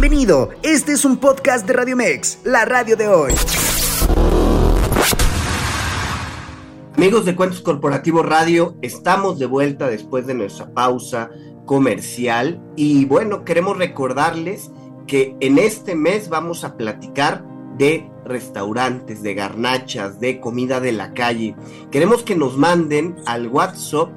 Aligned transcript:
Bienvenido, 0.00 0.50
este 0.62 0.92
es 0.92 1.04
un 1.04 1.16
podcast 1.16 1.66
de 1.66 1.72
Radio 1.72 1.96
Mex, 1.96 2.38
la 2.44 2.64
radio 2.64 2.96
de 2.96 3.08
hoy. 3.08 3.32
Amigos 6.96 7.24
de 7.24 7.34
Cuentos 7.34 7.60
Corporativos 7.62 8.24
Radio, 8.24 8.76
estamos 8.80 9.40
de 9.40 9.46
vuelta 9.46 9.88
después 9.88 10.24
de 10.28 10.34
nuestra 10.34 10.72
pausa 10.72 11.30
comercial 11.66 12.62
y 12.76 13.06
bueno, 13.06 13.44
queremos 13.44 13.76
recordarles 13.76 14.70
que 15.08 15.34
en 15.40 15.58
este 15.58 15.96
mes 15.96 16.28
vamos 16.28 16.62
a 16.62 16.76
platicar 16.76 17.44
de 17.76 18.08
restaurantes, 18.24 19.24
de 19.24 19.34
garnachas, 19.34 20.20
de 20.20 20.38
comida 20.38 20.78
de 20.78 20.92
la 20.92 21.12
calle. 21.12 21.56
Queremos 21.90 22.22
que 22.22 22.36
nos 22.36 22.56
manden 22.56 23.16
al 23.26 23.48
WhatsApp 23.48 24.10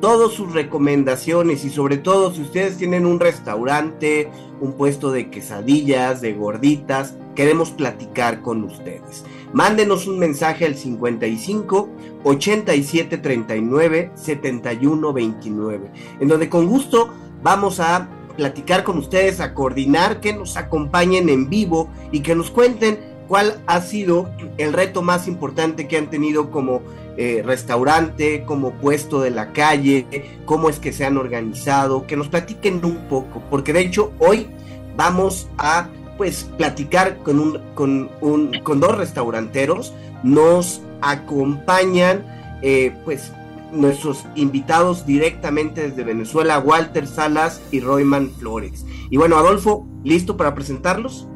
todas 0.00 0.32
sus 0.32 0.52
recomendaciones 0.52 1.64
y 1.64 1.70
sobre 1.70 1.96
todo 1.96 2.32
si 2.32 2.42
ustedes 2.42 2.76
tienen 2.76 3.06
un 3.06 3.20
restaurante, 3.20 4.30
un 4.60 4.72
puesto 4.72 5.10
de 5.10 5.30
quesadillas, 5.30 6.20
de 6.20 6.34
gorditas, 6.34 7.14
queremos 7.34 7.70
platicar 7.70 8.42
con 8.42 8.64
ustedes. 8.64 9.24
Mándenos 9.52 10.06
un 10.06 10.18
mensaje 10.18 10.66
al 10.66 10.74
55 10.74 11.88
87 12.24 13.18
39 13.18 14.12
71 14.14 15.12
29, 15.12 15.90
en 16.20 16.28
donde 16.28 16.48
con 16.48 16.66
gusto 16.66 17.10
vamos 17.42 17.80
a 17.80 18.08
platicar 18.36 18.84
con 18.84 18.98
ustedes, 18.98 19.40
a 19.40 19.52
coordinar, 19.52 20.20
que 20.20 20.32
nos 20.32 20.56
acompañen 20.56 21.28
en 21.28 21.50
vivo 21.50 21.90
y 22.12 22.20
que 22.20 22.36
nos 22.36 22.50
cuenten 22.50 23.07
cuál 23.28 23.60
ha 23.66 23.80
sido 23.82 24.30
el 24.56 24.72
reto 24.72 25.02
más 25.02 25.28
importante 25.28 25.86
que 25.86 25.98
han 25.98 26.10
tenido 26.10 26.50
como 26.50 26.82
eh, 27.16 27.42
restaurante, 27.44 28.44
como 28.44 28.72
puesto 28.72 29.20
de 29.20 29.30
la 29.30 29.52
calle, 29.52 30.06
cómo 30.44 30.68
es 30.70 30.78
que 30.78 30.92
se 30.92 31.04
han 31.04 31.18
organizado, 31.18 32.06
que 32.06 32.16
nos 32.16 32.28
platiquen 32.28 32.84
un 32.84 33.08
poco, 33.08 33.42
porque 33.50 33.72
de 33.72 33.80
hecho 33.80 34.12
hoy 34.18 34.48
vamos 34.96 35.48
a 35.58 35.88
pues 36.16 36.48
platicar 36.56 37.18
con 37.18 37.38
un, 37.38 37.60
con 37.74 38.10
un, 38.20 38.52
con 38.64 38.80
dos 38.80 38.96
restauranteros, 38.96 39.92
nos 40.24 40.82
acompañan 41.00 42.24
eh, 42.62 42.92
pues 43.04 43.32
nuestros 43.72 44.24
invitados 44.34 45.06
directamente 45.06 45.88
desde 45.88 46.02
Venezuela, 46.02 46.58
Walter 46.58 47.06
Salas 47.06 47.60
y 47.70 47.80
Royman 47.80 48.30
Flores. 48.30 48.84
Y 49.10 49.16
bueno, 49.16 49.36
Adolfo, 49.36 49.86
¿listo 50.04 50.36
para 50.36 50.54
presentarlos? 50.54 51.28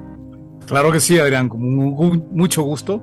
Claro 0.67 0.93
que 0.93 1.01
sí, 1.01 1.19
Adrián, 1.19 1.49
con 1.49 1.61
mucho 2.31 2.63
gusto. 2.63 3.03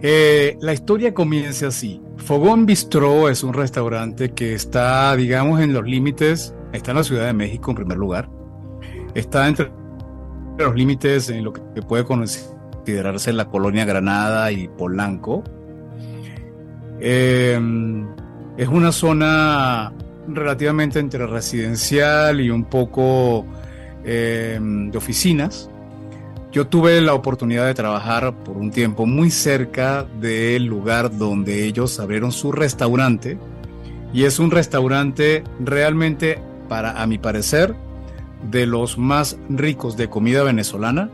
Eh, 0.00 0.56
la 0.60 0.72
historia 0.72 1.14
comienza 1.14 1.68
así. 1.68 2.02
Fogón 2.16 2.66
Bistró 2.66 3.28
es 3.28 3.44
un 3.44 3.54
restaurante 3.54 4.32
que 4.32 4.54
está, 4.54 5.14
digamos, 5.16 5.60
en 5.60 5.72
los 5.72 5.84
límites, 5.84 6.54
está 6.72 6.90
en 6.90 6.96
la 6.96 7.04
Ciudad 7.04 7.26
de 7.26 7.32
México 7.32 7.70
en 7.70 7.76
primer 7.76 7.98
lugar, 7.98 8.28
está 9.14 9.46
entre 9.46 9.70
los 10.58 10.74
límites 10.74 11.30
en 11.30 11.44
lo 11.44 11.52
que 11.52 11.82
puede 11.82 12.04
considerarse 12.04 13.32
la 13.32 13.48
colonia 13.48 13.84
Granada 13.84 14.50
y 14.50 14.68
Polanco. 14.68 15.44
Em, 17.00 18.06
es 18.56 18.68
una 18.68 18.92
zona 18.92 19.92
relativamente 20.28 20.98
entre 20.98 21.26
residencial 21.26 22.40
y 22.40 22.50
un 22.50 22.64
poco 22.64 23.44
em, 24.04 24.90
de 24.90 24.98
oficinas. 24.98 25.68
Yo 26.52 26.66
tuve 26.66 27.00
la 27.00 27.14
oportunidad 27.14 27.64
de 27.64 27.72
trabajar 27.72 28.34
por 28.44 28.58
un 28.58 28.70
tiempo 28.70 29.06
muy 29.06 29.30
cerca 29.30 30.04
del 30.20 30.66
lugar 30.66 31.16
donde 31.16 31.64
ellos 31.64 31.98
abrieron 31.98 32.30
su 32.30 32.52
restaurante 32.52 33.38
y 34.12 34.24
es 34.24 34.38
un 34.38 34.50
restaurante 34.50 35.44
realmente, 35.60 36.38
para 36.68 37.00
a 37.00 37.06
mi 37.06 37.16
parecer, 37.16 37.74
de 38.50 38.66
los 38.66 38.98
más 38.98 39.38
ricos 39.48 39.96
de 39.96 40.10
comida 40.10 40.42
venezolana 40.42 41.08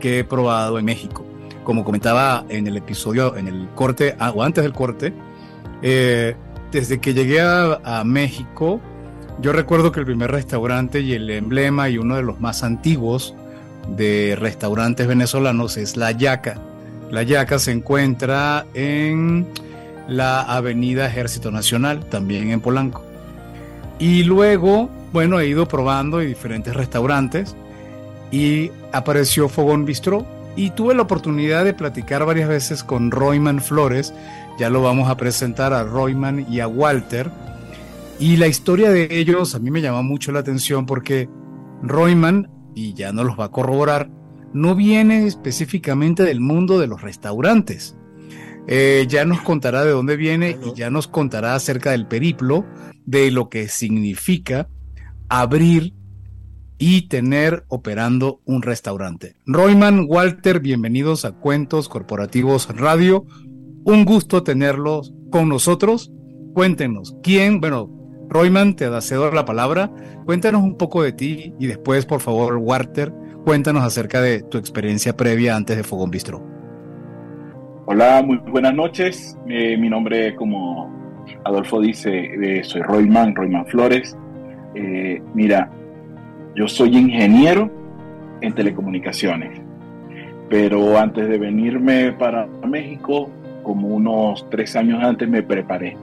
que 0.00 0.18
he 0.18 0.24
probado 0.24 0.76
en 0.76 0.86
México. 0.86 1.24
Como 1.62 1.84
comentaba 1.84 2.44
en 2.48 2.66
el 2.66 2.76
episodio, 2.76 3.36
en 3.36 3.46
el 3.46 3.68
corte 3.76 4.16
ah, 4.18 4.32
o 4.34 4.42
antes 4.42 4.64
del 4.64 4.72
corte, 4.72 5.14
eh, 5.82 6.34
desde 6.72 6.98
que 6.98 7.14
llegué 7.14 7.40
a, 7.40 7.78
a 7.84 8.02
México, 8.02 8.80
yo 9.40 9.52
recuerdo 9.52 9.92
que 9.92 10.00
el 10.00 10.06
primer 10.06 10.32
restaurante 10.32 11.00
y 11.00 11.12
el 11.12 11.30
emblema 11.30 11.88
y 11.88 11.96
uno 11.96 12.16
de 12.16 12.22
los 12.24 12.40
más 12.40 12.64
antiguos 12.64 13.36
de 13.96 14.36
restaurantes 14.38 15.06
venezolanos 15.06 15.76
es 15.76 15.96
La 15.96 16.12
Yaca. 16.12 16.58
La 17.10 17.22
Yaca 17.22 17.58
se 17.58 17.72
encuentra 17.72 18.66
en 18.74 19.46
la 20.08 20.42
Avenida 20.42 21.06
Ejército 21.06 21.50
Nacional, 21.50 22.04
también 22.06 22.50
en 22.50 22.60
Polanco. 22.60 23.04
Y 23.98 24.24
luego, 24.24 24.88
bueno, 25.12 25.40
he 25.40 25.48
ido 25.48 25.66
probando 25.66 26.18
diferentes 26.18 26.74
restaurantes 26.74 27.54
y 28.30 28.70
apareció 28.92 29.48
Fogón 29.48 29.84
Bistró 29.84 30.24
y 30.56 30.70
tuve 30.70 30.94
la 30.94 31.02
oportunidad 31.02 31.64
de 31.64 31.74
platicar 31.74 32.24
varias 32.24 32.48
veces 32.48 32.82
con 32.82 33.10
Royman 33.10 33.60
Flores, 33.60 34.12
ya 34.58 34.68
lo 34.68 34.82
vamos 34.82 35.08
a 35.08 35.16
presentar 35.16 35.72
a 35.72 35.84
Royman 35.84 36.46
y 36.50 36.60
a 36.60 36.68
Walter. 36.68 37.30
Y 38.18 38.36
la 38.36 38.46
historia 38.46 38.90
de 38.90 39.08
ellos 39.10 39.54
a 39.54 39.58
mí 39.58 39.70
me 39.70 39.80
llama 39.80 40.02
mucho 40.02 40.32
la 40.32 40.40
atención 40.40 40.86
porque 40.86 41.28
Royman 41.82 42.48
y 42.74 42.94
ya 42.94 43.12
no 43.12 43.24
los 43.24 43.38
va 43.38 43.46
a 43.46 43.50
corroborar, 43.50 44.10
no 44.52 44.74
viene 44.74 45.26
específicamente 45.26 46.24
del 46.24 46.40
mundo 46.40 46.78
de 46.78 46.86
los 46.86 47.02
restaurantes. 47.02 47.96
Eh, 48.66 49.06
ya 49.08 49.24
nos 49.24 49.40
contará 49.40 49.84
de 49.84 49.90
dónde 49.90 50.16
viene 50.16 50.56
y 50.64 50.74
ya 50.74 50.90
nos 50.90 51.08
contará 51.08 51.54
acerca 51.54 51.92
del 51.92 52.06
periplo, 52.06 52.64
de 53.04 53.30
lo 53.30 53.48
que 53.48 53.68
significa 53.68 54.68
abrir 55.28 55.94
y 56.78 57.08
tener 57.08 57.64
operando 57.68 58.40
un 58.44 58.62
restaurante. 58.62 59.36
Royman, 59.46 60.06
Walter, 60.08 60.60
bienvenidos 60.60 61.24
a 61.24 61.32
Cuentos 61.32 61.88
Corporativos 61.88 62.74
Radio. 62.74 63.26
Un 63.84 64.04
gusto 64.04 64.42
tenerlos 64.42 65.12
con 65.30 65.48
nosotros. 65.48 66.10
Cuéntenos, 66.54 67.16
¿quién, 67.22 67.60
bueno, 67.60 67.99
Royman, 68.30 68.76
te 68.76 68.88
cedo 69.00 69.30
la 69.32 69.44
palabra. 69.44 69.90
Cuéntanos 70.24 70.62
un 70.62 70.76
poco 70.76 71.02
de 71.02 71.12
ti 71.12 71.52
y 71.58 71.66
después, 71.66 72.06
por 72.06 72.20
favor, 72.20 72.58
Walter, 72.58 73.12
cuéntanos 73.44 73.82
acerca 73.82 74.20
de 74.20 74.42
tu 74.42 74.56
experiencia 74.56 75.16
previa 75.16 75.56
antes 75.56 75.76
de 75.76 75.82
Fogón 75.82 76.12
Bistro. 76.12 76.40
Hola, 77.86 78.22
muy 78.24 78.36
buenas 78.36 78.72
noches. 78.72 79.36
Eh, 79.48 79.76
mi 79.76 79.90
nombre, 79.90 80.36
como 80.36 80.88
Adolfo 81.44 81.80
dice, 81.80 82.30
eh, 82.40 82.62
soy 82.62 82.82
Royman, 82.82 83.34
Royman 83.34 83.66
Flores. 83.66 84.16
Eh, 84.76 85.20
mira, 85.34 85.68
yo 86.54 86.68
soy 86.68 86.96
ingeniero 86.96 87.68
en 88.42 88.54
telecomunicaciones, 88.54 89.60
pero 90.48 90.96
antes 90.96 91.28
de 91.28 91.36
venirme 91.36 92.12
para 92.12 92.46
México, 92.46 93.28
como 93.64 93.88
unos 93.88 94.48
tres 94.50 94.76
años 94.76 95.02
antes, 95.02 95.28
me 95.28 95.42
preparé 95.42 95.96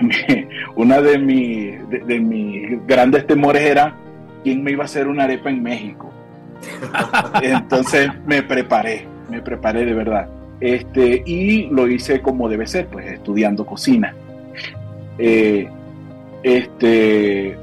una 0.76 1.00
de, 1.00 1.18
de, 2.06 2.20
mis 2.20 2.86
grandes 2.86 3.26
temores 3.26 3.62
era 3.62 3.94
quién 4.42 4.62
me 4.62 4.72
iba 4.72 4.82
a 4.82 4.86
hacer 4.86 5.08
una 5.08 5.24
arepa 5.24 5.50
en 5.50 5.62
México. 5.62 6.12
Entonces 7.42 8.10
me 8.26 8.42
preparé, 8.42 9.06
me 9.30 9.40
preparé 9.40 9.84
de 9.84 9.94
verdad. 9.94 10.28
Este, 10.60 11.22
y 11.26 11.68
lo 11.68 11.86
hice 11.88 12.20
como 12.22 12.48
debe 12.48 12.66
ser, 12.66 12.86
pues 12.86 13.06
estudiando 13.06 13.66
cocina. 13.66 14.14
Eh, 15.18 15.68
este, 16.42 17.56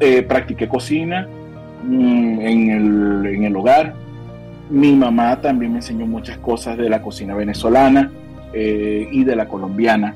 eh, 0.00 0.22
practiqué 0.22 0.68
cocina 0.68 1.26
mm, 1.84 2.40
en, 2.40 2.70
el, 2.70 3.26
en 3.34 3.44
el 3.44 3.56
hogar. 3.56 3.94
Mi 4.70 4.94
mamá 4.94 5.40
también 5.40 5.72
me 5.72 5.78
enseñó 5.78 6.06
muchas 6.06 6.38
cosas 6.38 6.76
de 6.76 6.88
la 6.88 7.00
cocina 7.00 7.34
venezolana 7.34 8.10
eh, 8.52 9.08
y 9.10 9.24
de 9.24 9.34
la 9.34 9.48
colombiana 9.48 10.14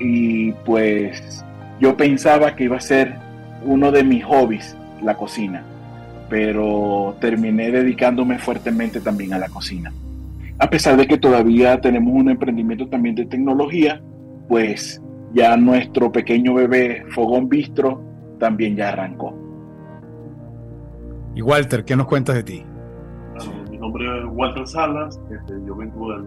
y 0.00 0.52
pues 0.64 1.44
yo 1.78 1.96
pensaba 1.96 2.56
que 2.56 2.64
iba 2.64 2.76
a 2.76 2.80
ser 2.80 3.14
uno 3.64 3.92
de 3.92 4.02
mis 4.02 4.24
hobbies, 4.24 4.76
la 5.02 5.16
cocina, 5.16 5.62
pero 6.28 7.16
terminé 7.20 7.70
dedicándome 7.70 8.38
fuertemente 8.38 9.00
también 9.00 9.34
a 9.34 9.38
la 9.38 9.48
cocina. 9.48 9.92
A 10.58 10.68
pesar 10.68 10.96
de 10.96 11.06
que 11.06 11.18
todavía 11.18 11.80
tenemos 11.80 12.14
un 12.14 12.30
emprendimiento 12.30 12.88
también 12.88 13.14
de 13.14 13.26
tecnología, 13.26 14.00
pues 14.48 15.00
ya 15.32 15.56
nuestro 15.56 16.10
pequeño 16.10 16.54
bebé 16.54 17.04
Fogón 17.10 17.48
Bistro 17.48 18.02
también 18.38 18.76
ya 18.76 18.90
arrancó. 18.90 19.34
Y 21.34 21.42
Walter, 21.42 21.84
¿qué 21.84 21.94
nos 21.96 22.06
cuentas 22.06 22.34
de 22.36 22.42
ti? 22.42 22.64
mi 23.70 23.78
nombre 23.78 24.04
es 24.18 24.24
Walter 24.32 24.66
Salas, 24.66 25.18
este, 25.30 25.54
yo 25.66 25.74
vengo 25.76 26.12
del 26.12 26.24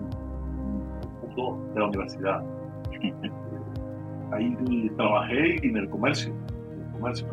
mundo 1.21 1.71
de 1.73 1.79
la 1.79 1.87
universidad. 1.87 2.43
ahí 4.33 4.89
trabajé 4.97 5.65
en 5.65 5.77
el 5.77 5.89
comercio, 5.89 6.33
comercio. 6.93 7.27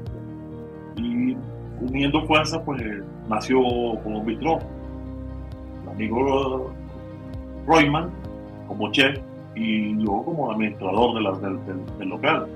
Y 0.97 1.37
uniendo 1.81 2.25
fuerzas, 2.26 2.61
pues 2.64 2.82
nació 3.29 3.61
como 4.02 4.23
Bistró. 4.25 4.58
Mi 5.85 5.93
amigo 5.93 6.73
Royman 7.67 8.11
como 8.69 8.91
chef 8.93 9.19
y 9.55 9.97
yo 10.05 10.23
como 10.25 10.52
administrador 10.52 11.41
del, 11.99 12.08
local. 12.08 12.47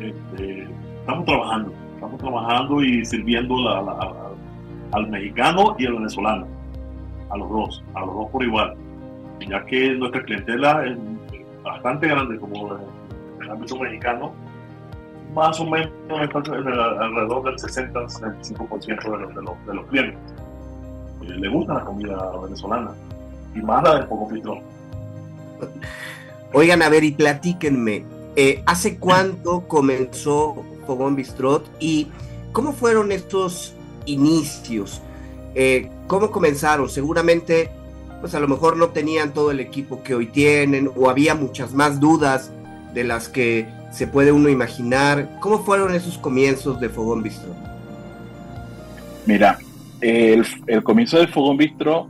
Este, 0.00 0.66
estamos 1.00 1.24
trabajando, 1.24 1.72
estamos 1.94 2.18
trabajando 2.18 2.82
y 2.82 3.04
sirviendo 3.04 3.54
al 4.92 5.08
mexicano 5.08 5.76
y 5.78 5.86
al 5.86 5.94
venezolano, 5.94 6.46
a 7.30 7.36
los 7.36 7.48
dos, 7.48 7.84
a 7.94 8.00
los 8.00 8.14
dos 8.14 8.30
por 8.30 8.42
igual, 8.42 8.74
ya 9.48 9.64
que 9.66 9.94
nuestra 9.94 10.22
clientela 10.24 10.84
es 10.86 10.96
bastante 11.62 12.08
grande 12.08 12.38
como 12.38 12.74
en 12.74 13.07
el 13.48 13.52
ámbito 13.52 13.76
mexicano, 13.76 14.32
más 15.34 15.58
o 15.60 15.66
menos 15.66 15.90
alrededor 16.10 17.44
del 17.44 17.54
60-65% 17.56 19.02
de 19.02 19.18
los, 19.18 19.34
de, 19.34 19.42
los, 19.42 19.66
de 19.66 19.74
los 19.74 19.86
clientes. 19.86 20.20
Eh, 21.22 21.36
le 21.38 21.48
gusta 21.48 21.74
la 21.74 21.84
comida 21.84 22.30
venezolana 22.42 22.92
y 23.54 23.60
más 23.60 23.82
la 23.82 24.00
de 24.00 24.06
poco 24.06 24.30
Oigan, 26.52 26.82
a 26.82 26.88
ver 26.88 27.04
y 27.04 27.12
platíquenme, 27.12 28.04
eh, 28.36 28.62
¿hace 28.66 28.98
cuánto 28.98 29.66
comenzó 29.66 30.64
Fogón 30.86 31.16
Bistrot 31.16 31.68
y 31.80 32.08
cómo 32.52 32.72
fueron 32.72 33.12
estos 33.12 33.74
inicios? 34.06 35.02
Eh, 35.54 35.90
¿Cómo 36.06 36.30
comenzaron? 36.30 36.88
Seguramente, 36.88 37.70
pues 38.20 38.34
a 38.34 38.40
lo 38.40 38.48
mejor 38.48 38.76
no 38.76 38.88
tenían 38.90 39.34
todo 39.34 39.50
el 39.50 39.60
equipo 39.60 40.02
que 40.02 40.14
hoy 40.14 40.26
tienen 40.26 40.90
o 40.96 41.10
había 41.10 41.34
muchas 41.34 41.74
más 41.74 42.00
dudas 42.00 42.50
de 42.98 43.04
las 43.04 43.28
que 43.28 43.68
se 43.92 44.08
puede 44.08 44.32
uno 44.32 44.48
imaginar. 44.48 45.28
¿Cómo 45.38 45.60
fueron 45.60 45.94
esos 45.94 46.18
comienzos 46.18 46.80
de 46.80 46.88
Fogón 46.88 47.22
Bistrot? 47.22 47.56
Mira, 49.24 49.56
el, 50.00 50.44
comienzo 50.82 51.18
del 51.18 51.28
Fogón 51.28 51.56
Bistro, 51.58 52.08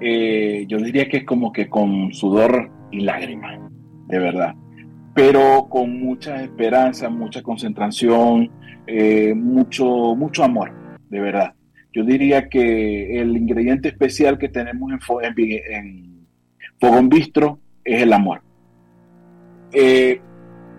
eh, 0.00 0.64
yo 0.66 0.78
diría 0.78 1.08
que 1.08 1.18
es 1.18 1.24
como 1.24 1.52
que 1.52 1.68
con 1.68 2.12
sudor 2.12 2.70
y 2.90 3.02
lágrimas, 3.02 3.60
de 4.08 4.18
verdad. 4.18 4.56
Pero 5.14 5.68
con 5.70 6.00
mucha 6.00 6.42
esperanza, 6.42 7.08
mucha 7.08 7.40
concentración, 7.40 8.50
eh, 8.88 9.32
mucho, 9.32 10.16
mucho 10.16 10.42
amor, 10.42 10.72
de 11.08 11.20
verdad. 11.20 11.54
Yo 11.92 12.02
diría 12.02 12.48
que 12.48 13.20
el 13.20 13.36
ingrediente 13.36 13.90
especial 13.90 14.38
que 14.38 14.48
tenemos 14.48 14.90
en, 14.90 15.34
en, 15.38 16.26
Fogón 16.80 17.08
Bistro 17.08 17.60
es 17.84 18.02
el 18.02 18.12
amor. 18.12 18.42
Eh, 19.74 20.20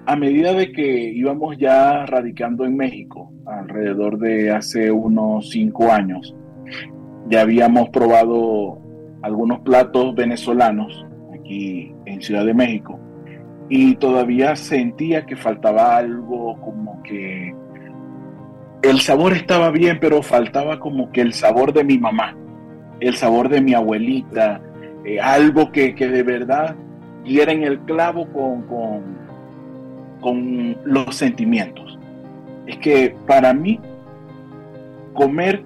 a 0.05 0.15
medida 0.15 0.53
de 0.53 0.71
que 0.71 1.09
íbamos 1.09 1.57
ya 1.57 2.05
radicando 2.05 2.63
en 2.65 2.77
México, 2.77 3.31
alrededor 3.45 4.19
de 4.19 4.51
hace 4.51 4.91
unos 4.91 5.49
cinco 5.49 5.91
años, 5.91 6.35
ya 7.27 7.41
habíamos 7.41 7.89
probado 7.89 8.79
algunos 9.23 9.59
platos 9.61 10.13
venezolanos 10.15 11.05
aquí 11.33 11.93
en 12.05 12.21
Ciudad 12.21 12.45
de 12.45 12.53
México. 12.53 12.99
Y 13.67 13.95
todavía 13.95 14.55
sentía 14.55 15.25
que 15.25 15.35
faltaba 15.35 15.97
algo 15.97 16.59
como 16.61 17.01
que 17.01 17.55
el 18.83 18.99
sabor 18.99 19.33
estaba 19.33 19.71
bien, 19.71 19.97
pero 19.99 20.21
faltaba 20.21 20.79
como 20.79 21.11
que 21.11 21.21
el 21.21 21.33
sabor 21.33 21.73
de 21.73 21.83
mi 21.83 21.97
mamá, 21.97 22.37
el 22.99 23.15
sabor 23.15 23.49
de 23.49 23.61
mi 23.61 23.73
abuelita, 23.73 24.61
eh, 25.03 25.19
algo 25.19 25.71
que, 25.71 25.95
que, 25.95 26.07
de 26.07 26.21
verdad 26.21 26.75
diera 27.25 27.51
en 27.51 27.63
el 27.63 27.79
clavo 27.79 28.27
con, 28.31 28.61
con 28.63 29.25
con 30.25 30.75
los 30.85 31.15
sentimientos. 31.15 31.99
Es 32.65 32.77
que 32.77 33.15
para 33.27 33.53
mí 33.53 33.79
comer 35.13 35.61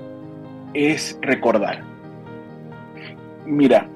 es 0.74 1.18
recordar. 1.22 1.82
Mira, 3.46 3.88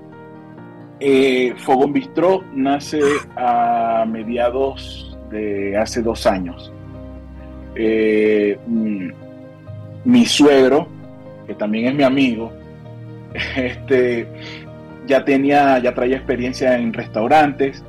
eh, 1.02 1.54
Fogón 1.58 1.92
Bistró 1.92 2.46
nace 2.54 3.02
a 3.36 4.06
mediados 4.08 5.18
de 5.30 5.76
hace 5.76 6.02
dos 6.02 6.26
años. 6.26 6.72
Eh, 7.76 8.58
mm, 8.66 9.10
mi 10.06 10.26
suegro, 10.26 10.88
que 11.46 11.56
también 11.56 11.88
es 11.88 11.96
mi 11.96 12.04
amigo, 12.04 12.54
este, 13.58 14.30
ya 15.08 15.26
tenía, 15.26 15.80
ya 15.80 15.94
traía 15.94 16.18
experiencia 16.18 16.78
en 16.78 16.94
restaurantes 16.94 17.84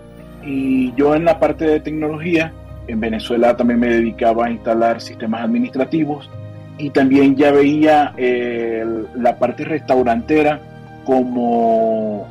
y 0.45 0.93
yo 0.95 1.15
en 1.15 1.25
la 1.25 1.39
parte 1.39 1.67
de 1.67 1.81
tecnología 1.81 2.53
en 2.87 3.01
Venezuela 3.01 3.57
también 3.57 3.81
me 3.81 3.89
dedicaba 3.89 4.47
a 4.47 4.51
instalar 4.51 5.01
sistemas 5.01 5.43
administrativos 5.43 6.31
y 6.77 6.91
también 6.91 7.37
ya 7.37 7.53
veía 7.53 8.13
eh, 8.17 8.85
la 9.17 9.39
parte 9.39 9.65
restaurantera 9.65 10.61
como, 11.05 12.27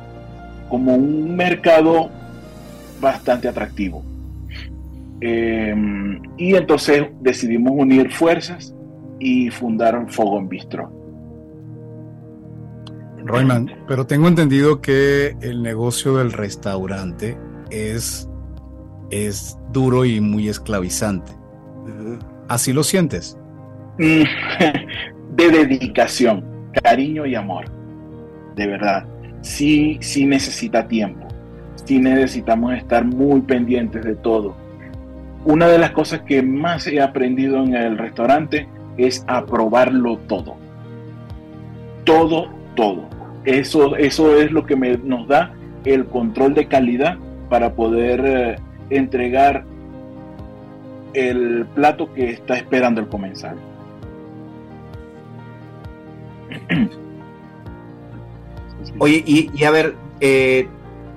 como 0.68 0.94
un 0.94 1.34
mercado 1.34 2.10
bastante 3.00 3.48
atractivo. 3.48 4.02
Em, 5.20 6.20
y 6.36 6.54
entonces 6.54 7.06
decidimos 7.20 7.72
unir 7.76 8.10
fuerzas 8.10 8.74
y 9.18 9.50
fundar 9.50 10.10
Fogón 10.10 10.48
Bistro. 10.48 11.03
Royman, 13.24 13.70
pero 13.88 14.06
tengo 14.06 14.28
entendido 14.28 14.80
que 14.80 15.36
el 15.40 15.62
negocio 15.62 16.16
del 16.16 16.32
restaurante 16.32 17.38
es 17.70 18.28
es 19.10 19.58
duro 19.72 20.04
y 20.04 20.20
muy 20.20 20.48
esclavizante. 20.48 21.32
¿Así 22.48 22.72
lo 22.72 22.82
sientes? 22.82 23.38
Mm, 23.98 24.24
de 25.36 25.50
dedicación, 25.50 26.44
cariño 26.82 27.26
y 27.26 27.34
amor. 27.34 27.66
De 28.56 28.66
verdad. 28.66 29.06
Sí, 29.42 29.98
sí 30.00 30.26
necesita 30.26 30.88
tiempo. 30.88 31.28
Sí 31.84 31.98
necesitamos 31.98 32.74
estar 32.74 33.04
muy 33.04 33.42
pendientes 33.42 34.04
de 34.04 34.14
todo. 34.16 34.56
Una 35.44 35.68
de 35.68 35.78
las 35.78 35.90
cosas 35.90 36.22
que 36.22 36.42
más 36.42 36.86
he 36.86 37.00
aprendido 37.00 37.62
en 37.62 37.74
el 37.74 37.98
restaurante 37.98 38.66
es 38.96 39.24
aprobarlo 39.26 40.16
todo. 40.26 40.56
Todo, 42.04 42.48
todo. 42.74 43.13
Eso, 43.44 43.96
eso 43.96 44.38
es 44.38 44.50
lo 44.52 44.64
que 44.64 44.76
nos 44.76 45.28
da 45.28 45.54
el 45.84 46.06
control 46.06 46.54
de 46.54 46.66
calidad 46.66 47.18
para 47.50 47.74
poder 47.74 48.22
eh, 48.24 48.56
entregar 48.90 49.64
el 51.12 51.66
plato 51.74 52.12
que 52.12 52.30
está 52.30 52.56
esperando 52.56 53.00
el 53.00 53.08
comensal. 53.08 53.56
Oye, 58.98 59.22
y, 59.26 59.64
a 59.64 59.70
ver, 59.70 59.94
eh, 60.20 60.68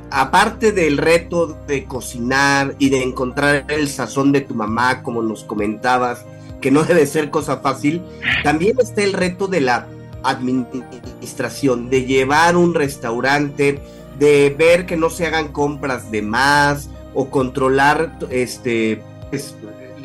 aparte 0.09 0.71
del 0.71 0.97
reto 0.97 1.57
de 1.67 1.85
cocinar 1.85 2.75
y 2.79 2.89
de 2.89 3.03
encontrar 3.03 3.65
el 3.69 3.87
sazón 3.87 4.31
de 4.31 4.41
tu 4.41 4.55
mamá, 4.55 5.03
como 5.03 5.21
nos 5.21 5.43
comentabas, 5.43 6.25
que 6.61 6.71
no 6.71 6.83
debe 6.87 7.05
ser 7.05 7.29
cosa 7.29 7.57
fácil, 7.57 8.01
también 8.43 8.77
está 8.79 9.03
el 9.03 9.13
reto 9.13 9.47
de 9.47 9.61
la 9.61 9.87
administración, 10.29 11.89
de 11.89 12.05
llevar 12.05 12.55
un 12.55 12.73
restaurante, 12.73 13.79
de 14.19 14.55
ver 14.57 14.85
que 14.85 14.97
no 14.97 15.09
se 15.09 15.25
hagan 15.25 15.51
compras 15.51 16.11
de 16.11 16.21
más, 16.21 16.89
o 17.13 17.29
controlar 17.31 18.17
este, 18.29 19.01
pues, 19.31 19.57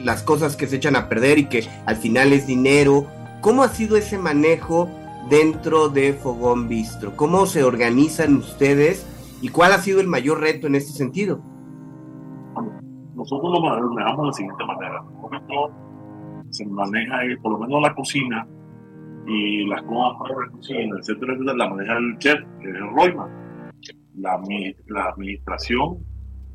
las 0.02 0.22
cosas 0.22 0.56
que 0.56 0.66
se 0.66 0.76
echan 0.76 0.96
a 0.96 1.10
perder 1.10 1.38
y 1.38 1.44
que 1.44 1.68
al 1.84 1.96
final 1.96 2.32
es 2.32 2.46
dinero. 2.46 3.06
¿Cómo 3.42 3.62
ha 3.62 3.68
sido 3.68 3.98
ese 3.98 4.18
manejo 4.18 4.88
dentro 5.28 5.90
de 5.90 6.14
Fogón 6.14 6.68
Bistro? 6.68 7.14
¿Cómo 7.14 7.44
se 7.44 7.64
organizan 7.64 8.36
ustedes 8.36 9.06
y 9.42 9.48
cuál 9.48 9.72
ha 9.72 9.78
sido 9.78 10.00
el 10.00 10.06
mayor 10.06 10.40
reto 10.40 10.66
en 10.66 10.74
este 10.74 10.92
sentido? 10.92 11.42
Nosotros 13.14 13.52
lo 13.52 13.60
manejamos 13.60 14.22
de 14.22 14.26
la 14.26 14.32
siguiente 14.32 14.64
manera. 14.64 15.04
se 16.50 16.66
maneja, 16.66 17.18
por 17.42 17.52
lo 17.52 17.58
menos 17.58 17.82
la 17.82 17.94
cocina 17.94 18.46
y 19.26 19.66
las 19.66 19.82
cosas 19.82 20.18
para 20.18 20.46
la 20.46 20.52
cocina, 20.52 20.96
etcétera, 20.98 21.36
la 21.54 21.68
maneja 21.68 21.96
el 21.98 22.18
chef, 22.18 22.40
que 22.60 22.70
es 22.70 22.74
el 22.74 22.90
Royman. 22.90 23.30
La, 24.14 24.38
la 24.88 25.04
administración 25.06 25.98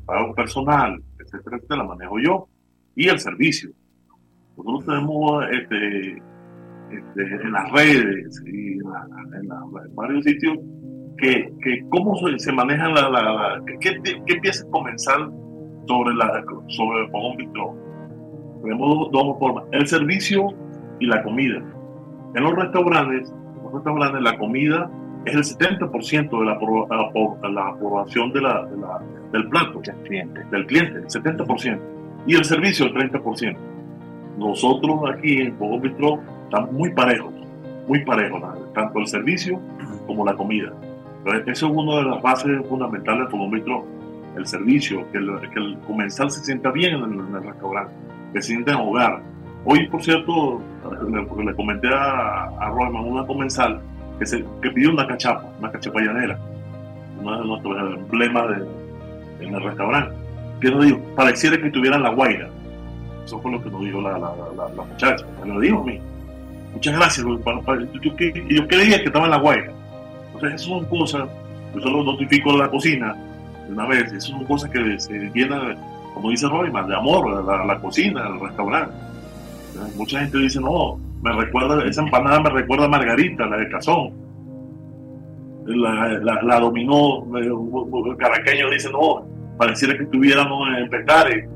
pago 0.08 0.34
personal, 0.34 1.02
etcétera, 1.18 1.56
etcétera, 1.56 1.82
la 1.82 1.88
manejo 1.88 2.18
yo. 2.18 2.48
Y 2.96 3.08
el 3.08 3.18
servicio. 3.20 3.70
Nosotros 4.56 4.86
tenemos 4.86 5.44
este, 5.52 6.22
este, 6.90 7.22
en 7.44 7.52
las 7.52 7.70
redes 7.70 8.42
y 8.46 8.72
en, 8.72 9.94
varios 9.94 10.24
sitios 10.24 10.58
que, 11.18 11.52
que 11.62 11.84
cómo 11.90 12.16
se, 12.38 12.52
maneja 12.52 12.88
la, 12.88 13.08
la, 13.08 13.62
qué, 13.80 14.00
empieza 14.26 14.66
a 14.66 14.70
comenzar 14.70 15.30
sobre 15.86 16.14
la 16.14 16.44
sobre 16.68 17.04
el 17.04 17.10
Tenemos 18.62 19.10
dos, 19.12 19.38
formas, 19.38 19.64
el 19.72 19.86
servicio 19.86 20.48
y 20.98 21.06
la 21.06 21.22
comida. 21.22 21.62
En 22.34 22.42
los 22.42 22.54
restaurantes, 22.54 23.30
en 23.30 23.62
los 23.64 23.72
restaurantes 23.72 24.22
la 24.22 24.36
comida 24.38 24.90
es 25.24 25.34
el 25.34 25.58
70% 25.58 26.38
de 26.38 26.44
la, 26.44 27.50
la, 27.50 27.68
aprobación 27.68 28.32
de 28.32 28.40
la, 28.40 28.66
del 29.32 29.48
plato 29.48 29.80
del 29.80 29.96
cliente, 29.96 30.44
del 30.50 30.66
cliente, 30.66 30.98
el 30.98 31.06
70%, 31.06 31.80
y 32.26 32.34
el 32.34 32.44
servicio 32.44 32.86
el 32.86 32.94
30%. 32.94 33.56
Nosotros 34.38 35.00
aquí 35.12 35.38
en 35.38 35.58
Bistro 35.80 36.20
estamos 36.44 36.72
muy 36.72 36.90
parejos, 36.92 37.32
muy 37.88 38.04
parejos, 38.04 38.42
tanto 38.74 39.00
el 39.00 39.06
servicio 39.06 39.60
como 40.06 40.24
la 40.24 40.34
comida. 40.34 40.72
Entonces, 41.18 41.48
eso 41.48 41.66
es 41.66 41.72
una 41.72 41.96
de 41.96 42.02
las 42.04 42.22
bases 42.22 42.66
fundamentales 42.68 43.24
de 43.24 43.30
Fogón 43.30 43.50
Bistro, 43.50 43.84
el 44.36 44.46
servicio, 44.46 45.10
que 45.10 45.18
el, 45.18 45.40
que 45.52 45.58
el 45.58 45.78
comensal 45.86 46.30
se 46.30 46.40
sienta 46.44 46.70
bien 46.70 46.94
en 46.94 47.34
el, 47.34 47.42
restaurante, 47.42 47.92
que 48.32 48.40
se 48.40 48.48
sienta 48.52 48.72
en 48.72 48.78
hogar. 48.78 49.22
Hoy, 49.64 49.86
por 49.88 50.02
cierto, 50.02 50.60
le, 51.10 51.54
comenté 51.54 51.88
a, 51.88 52.44
a 52.44 52.68
Roman, 52.70 53.04
una 53.04 53.26
comensal, 53.26 53.80
que, 54.18 54.26
se, 54.26 54.44
que 54.62 54.70
pidió 54.70 54.90
una 54.90 55.06
cachapa, 55.06 55.44
una 55.58 55.70
cachapa 55.70 56.00
llanera, 56.00 56.38
uno 57.20 57.38
de 57.38 57.46
nuestros 57.46 57.94
emblemas 57.94 58.48
de, 58.48 59.46
en 59.46 59.54
el 59.54 59.62
restaurante. 59.62 60.14
Que 60.60 60.70
nos 60.70 60.84
dijo, 60.84 60.98
pareciera 61.14 61.60
que 61.60 61.70
tuvieran 61.70 62.02
la 62.02 62.10
guaira. 62.10 62.48
Eso 63.24 63.38
fue 63.40 63.52
lo 63.52 63.62
que 63.62 63.70
nos 63.70 63.80
dijo 63.80 64.00
la, 64.00 64.12
la, 64.12 64.32
la, 64.56 64.68
la 64.74 64.82
muchacha. 64.82 65.24
Me 65.44 65.52
lo 65.52 65.60
dijo 65.60 65.82
a 65.82 65.84
mí. 65.84 66.00
Muchas 66.72 66.96
gracias. 66.96 67.26
Yo, 67.26 68.16
yo 68.48 68.68
creía 68.68 68.98
que 68.98 69.06
estaba 69.06 69.26
en 69.26 69.30
la 69.30 69.38
guaira. 69.38 69.72
Entonces, 70.34 70.60
eso 70.60 70.70
son 70.70 70.84
cosas, 70.86 71.28
yo 71.74 71.80
solo 71.80 72.04
notifico 72.04 72.56
la 72.56 72.68
cocina 72.70 73.16
de 73.66 73.72
una 73.72 73.86
vez, 73.86 74.12
eso 74.12 74.28
son 74.28 74.44
cosas 74.44 74.70
que 74.70 74.98
se 74.98 75.30
llenan, 75.34 75.76
como 76.14 76.30
dice 76.30 76.48
Royman, 76.48 76.86
de 76.88 76.96
amor, 76.96 77.44
la, 77.44 77.64
la 77.64 77.78
cocina, 77.80 78.26
el 78.28 78.40
restaurante. 78.40 78.94
Mucha 79.96 80.20
gente 80.20 80.38
dice, 80.38 80.60
no, 80.60 80.98
me 81.22 81.32
recuerda, 81.32 81.84
esa 81.84 82.02
empanada 82.02 82.40
me 82.40 82.50
recuerda 82.50 82.86
a 82.86 82.88
Margarita, 82.88 83.46
la 83.46 83.56
de 83.56 83.68
Cazón. 83.68 84.12
La, 85.66 86.18
la, 86.18 86.42
la 86.42 86.60
dominó, 86.60 87.26
el 87.36 88.16
caraqueño 88.16 88.70
dice, 88.70 88.90
no, 88.90 89.26
pareciera 89.58 89.96
que 89.96 90.04
estuviéramos 90.04 90.68
en 90.78 90.88
Petare. 90.88 91.48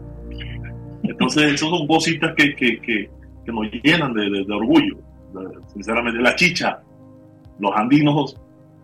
Entonces, 1.02 1.54
esas 1.54 1.68
son 1.68 1.86
cositas 1.86 2.34
que, 2.36 2.54
que, 2.54 2.80
que, 2.80 3.10
que 3.44 3.52
nos 3.52 3.66
llenan 3.82 4.12
de, 4.12 4.28
de, 4.44 4.54
orgullo, 4.54 4.96
sinceramente. 5.72 6.20
La 6.20 6.34
chicha, 6.36 6.80
los 7.58 7.72
andinos 7.74 8.36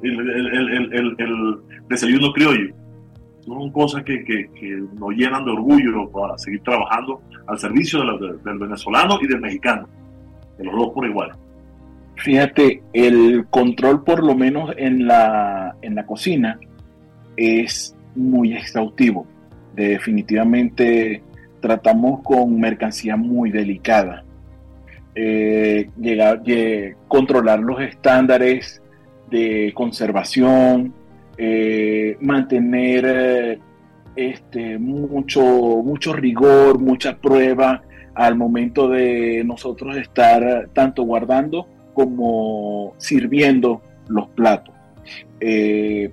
el, 0.02 1.16
el, 1.18 1.56
desayuno 1.88 2.32
criollo. 2.32 2.74
Son 3.48 3.70
cosas 3.72 4.04
que, 4.04 4.22
que, 4.24 4.82
nos 4.98 5.10
llenan 5.14 5.44
de 5.44 5.52
orgullo 5.52 6.10
para 6.10 6.36
seguir 6.36 6.62
trabajando 6.62 7.22
al 7.46 7.58
servicio 7.58 8.00
del 8.44 8.58
venezolano 8.58 9.18
y 9.22 9.26
del 9.26 9.40
mexicano, 9.40 9.88
de 10.58 10.64
los 10.64 10.74
dos 10.74 10.90
por 10.90 11.06
igual. 11.06 11.32
Fíjate, 12.16 12.82
el 12.92 13.46
control 13.48 14.04
por 14.04 14.22
lo 14.22 14.34
menos 14.34 14.74
en 14.76 15.06
la, 15.06 15.76
en 15.80 15.94
la 15.94 16.04
cocina 16.04 16.58
es 17.36 17.96
muy 18.14 18.52
exhaustivo. 18.52 19.26
Definitivamente 19.74 21.22
tratamos 21.60 22.20
con 22.22 22.60
mercancía 22.60 23.16
muy 23.16 23.50
delicada. 23.50 24.24
Eh, 25.14 25.88
llegar, 25.98 26.42
controlar 27.08 27.60
los 27.60 27.80
estándares 27.80 28.82
de 29.30 29.72
conservación, 29.74 30.92
eh, 31.38 32.16
mantener 32.20 33.04
eh, 33.06 33.58
este, 34.16 34.78
mucho, 34.78 35.40
mucho 35.40 36.12
rigor, 36.12 36.80
mucha 36.80 37.16
prueba 37.16 37.82
al 38.14 38.34
momento 38.34 38.88
de 38.88 39.44
nosotros 39.46 39.96
estar 39.96 40.68
tanto 40.72 41.04
guardando 41.04 41.68
como 41.94 42.94
sirviendo 42.96 43.80
los 44.08 44.28
platos. 44.30 44.74
Eh, 45.38 46.10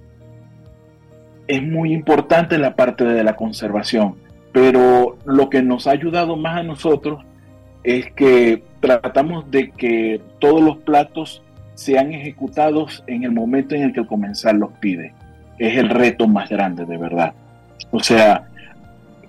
es 1.47 1.63
muy 1.63 1.93
importante 1.93 2.59
la 2.59 2.75
parte 2.75 3.03
de 3.03 3.23
la 3.23 3.35
conservación, 3.35 4.15
pero 4.51 5.17
lo 5.25 5.49
que 5.49 5.63
nos 5.63 5.87
ha 5.87 5.91
ayudado 5.91 6.37
más 6.37 6.59
a 6.59 6.63
nosotros 6.63 7.23
es 7.83 8.11
que 8.13 8.63
tratamos 8.79 9.49
de 9.49 9.71
que 9.71 10.21
todos 10.39 10.61
los 10.61 10.77
platos 10.77 11.41
sean 11.75 12.13
ejecutados 12.13 13.03
en 13.05 13.23
el 13.23 13.31
momento 13.31 13.75
en 13.75 13.83
el 13.83 13.93
que 13.93 13.99
el 13.99 14.07
comensal 14.07 14.57
los 14.57 14.71
pide. 14.79 15.13
Es 15.59 15.77
el 15.77 15.89
reto 15.89 16.27
más 16.27 16.49
grande, 16.49 16.85
de 16.85 16.97
verdad. 16.97 17.33
O 17.91 17.99
sea, 17.99 18.49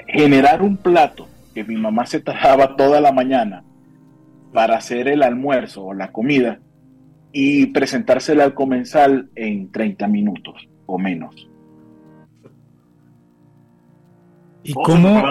generar 0.06 0.62
un 0.62 0.76
plato 0.76 1.28
que 1.54 1.64
mi 1.64 1.76
mamá 1.76 2.06
se 2.06 2.20
trabajaba 2.20 2.76
toda 2.76 3.00
la 3.00 3.12
mañana 3.12 3.64
para 4.52 4.76
hacer 4.76 5.08
el 5.08 5.22
almuerzo 5.22 5.84
o 5.84 5.94
la 5.94 6.12
comida 6.12 6.60
y 7.32 7.66
presentársela 7.66 8.44
al 8.44 8.54
comensal 8.54 9.28
en 9.34 9.70
30 9.70 10.06
minutos 10.08 10.68
o 10.86 10.98
menos. 10.98 11.48
¿Y 14.62 14.72
cómo, 14.72 15.22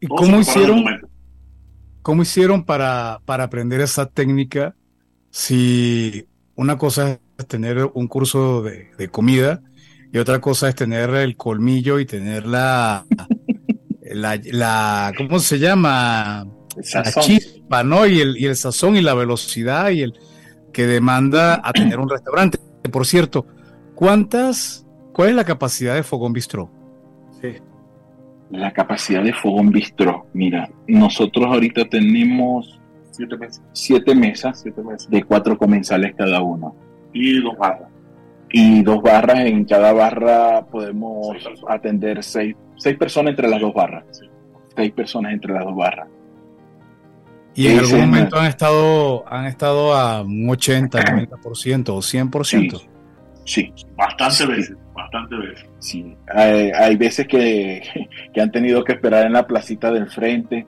¿y 0.00 0.06
cómo 0.06 0.40
hicieron, 0.40 0.84
cómo 2.02 2.22
hicieron 2.22 2.64
para, 2.64 3.20
para 3.24 3.44
aprender 3.44 3.80
esa 3.80 4.06
técnica 4.06 4.74
si 5.36 6.26
una 6.54 6.78
cosa 6.78 7.20
es 7.36 7.46
tener 7.46 7.90
un 7.92 8.08
curso 8.08 8.62
de, 8.62 9.08
comida 9.10 9.60
y 10.10 10.16
otra 10.16 10.40
cosa 10.40 10.70
es 10.70 10.74
tener 10.74 11.10
el 11.10 11.36
colmillo 11.36 12.00
y 12.00 12.06
tener 12.06 12.46
la, 12.46 13.04
la, 14.14 15.12
¿cómo 15.14 15.38
se 15.38 15.58
llama? 15.58 16.46
La 16.94 17.12
chispa, 17.20 17.84
¿no? 17.84 18.06
Y 18.06 18.20
el, 18.20 18.38
y 18.38 18.46
el 18.46 18.56
sazón 18.56 18.96
y 18.96 19.02
la 19.02 19.12
velocidad 19.12 19.90
y 19.90 20.00
el 20.00 20.14
que 20.72 20.86
demanda 20.86 21.60
a 21.62 21.70
tener 21.74 22.00
un 22.00 22.08
restaurante. 22.08 22.56
Por 22.90 23.04
cierto, 23.04 23.46
¿cuántas, 23.94 24.86
cuál 25.12 25.28
es 25.28 25.34
la 25.34 25.44
capacidad 25.44 25.96
de 25.96 26.02
Fogón 26.02 26.32
Bistró? 26.32 26.70
Sí. 27.42 27.56
La 28.50 28.72
capacidad 28.72 29.22
de 29.22 29.34
Fogón 29.34 29.68
Bistró, 29.68 30.28
mira, 30.32 30.70
nosotros 30.86 31.44
ahorita 31.44 31.84
tenemos 31.90 32.75
Siete 33.16 33.36
mesas. 33.36 33.62
Siete 33.72 34.14
mesas, 34.82 35.10
de 35.10 35.22
cuatro 35.22 35.56
comensales 35.56 36.14
cada 36.16 36.42
uno. 36.42 36.74
Y 37.12 37.40
dos 37.40 37.56
barras. 37.56 37.88
Y 38.50 38.82
dos 38.82 39.02
barras, 39.02 39.40
en 39.40 39.64
cada 39.64 39.92
barra 39.92 40.66
podemos 40.66 41.36
atender 41.68 42.22
seis, 42.22 42.54
seis 42.76 42.96
personas 42.96 43.30
entre 43.30 43.48
las 43.48 43.60
dos 43.60 43.72
barras. 43.72 44.04
Seis 44.74 44.92
personas 44.92 45.32
entre 45.32 45.54
las 45.54 45.64
dos 45.64 45.74
barras. 45.74 46.08
¿Y 47.54 47.68
en 47.68 47.78
algún 47.78 48.00
momento 48.00 48.38
han 48.38 48.46
estado, 48.46 49.24
han 49.26 49.46
estado 49.46 49.94
a 49.94 50.20
un 50.20 50.50
80, 50.50 51.00
90% 51.00 51.88
o 51.88 52.02
100%? 52.02 52.44
Sí, 53.44 53.72
sí. 53.72 53.72
Bastante 53.96 54.44
veces, 54.44 54.76
bastante 54.92 55.36
veces. 55.36 55.66
Sí, 55.78 56.14
hay, 56.28 56.70
hay 56.72 56.96
veces 56.96 57.26
que, 57.26 57.82
que, 58.34 58.40
han 58.42 58.50
tenido 58.50 58.84
que 58.84 58.92
esperar 58.92 59.24
en 59.24 59.32
la 59.32 59.46
placita 59.46 59.90
del 59.90 60.10
frente 60.10 60.66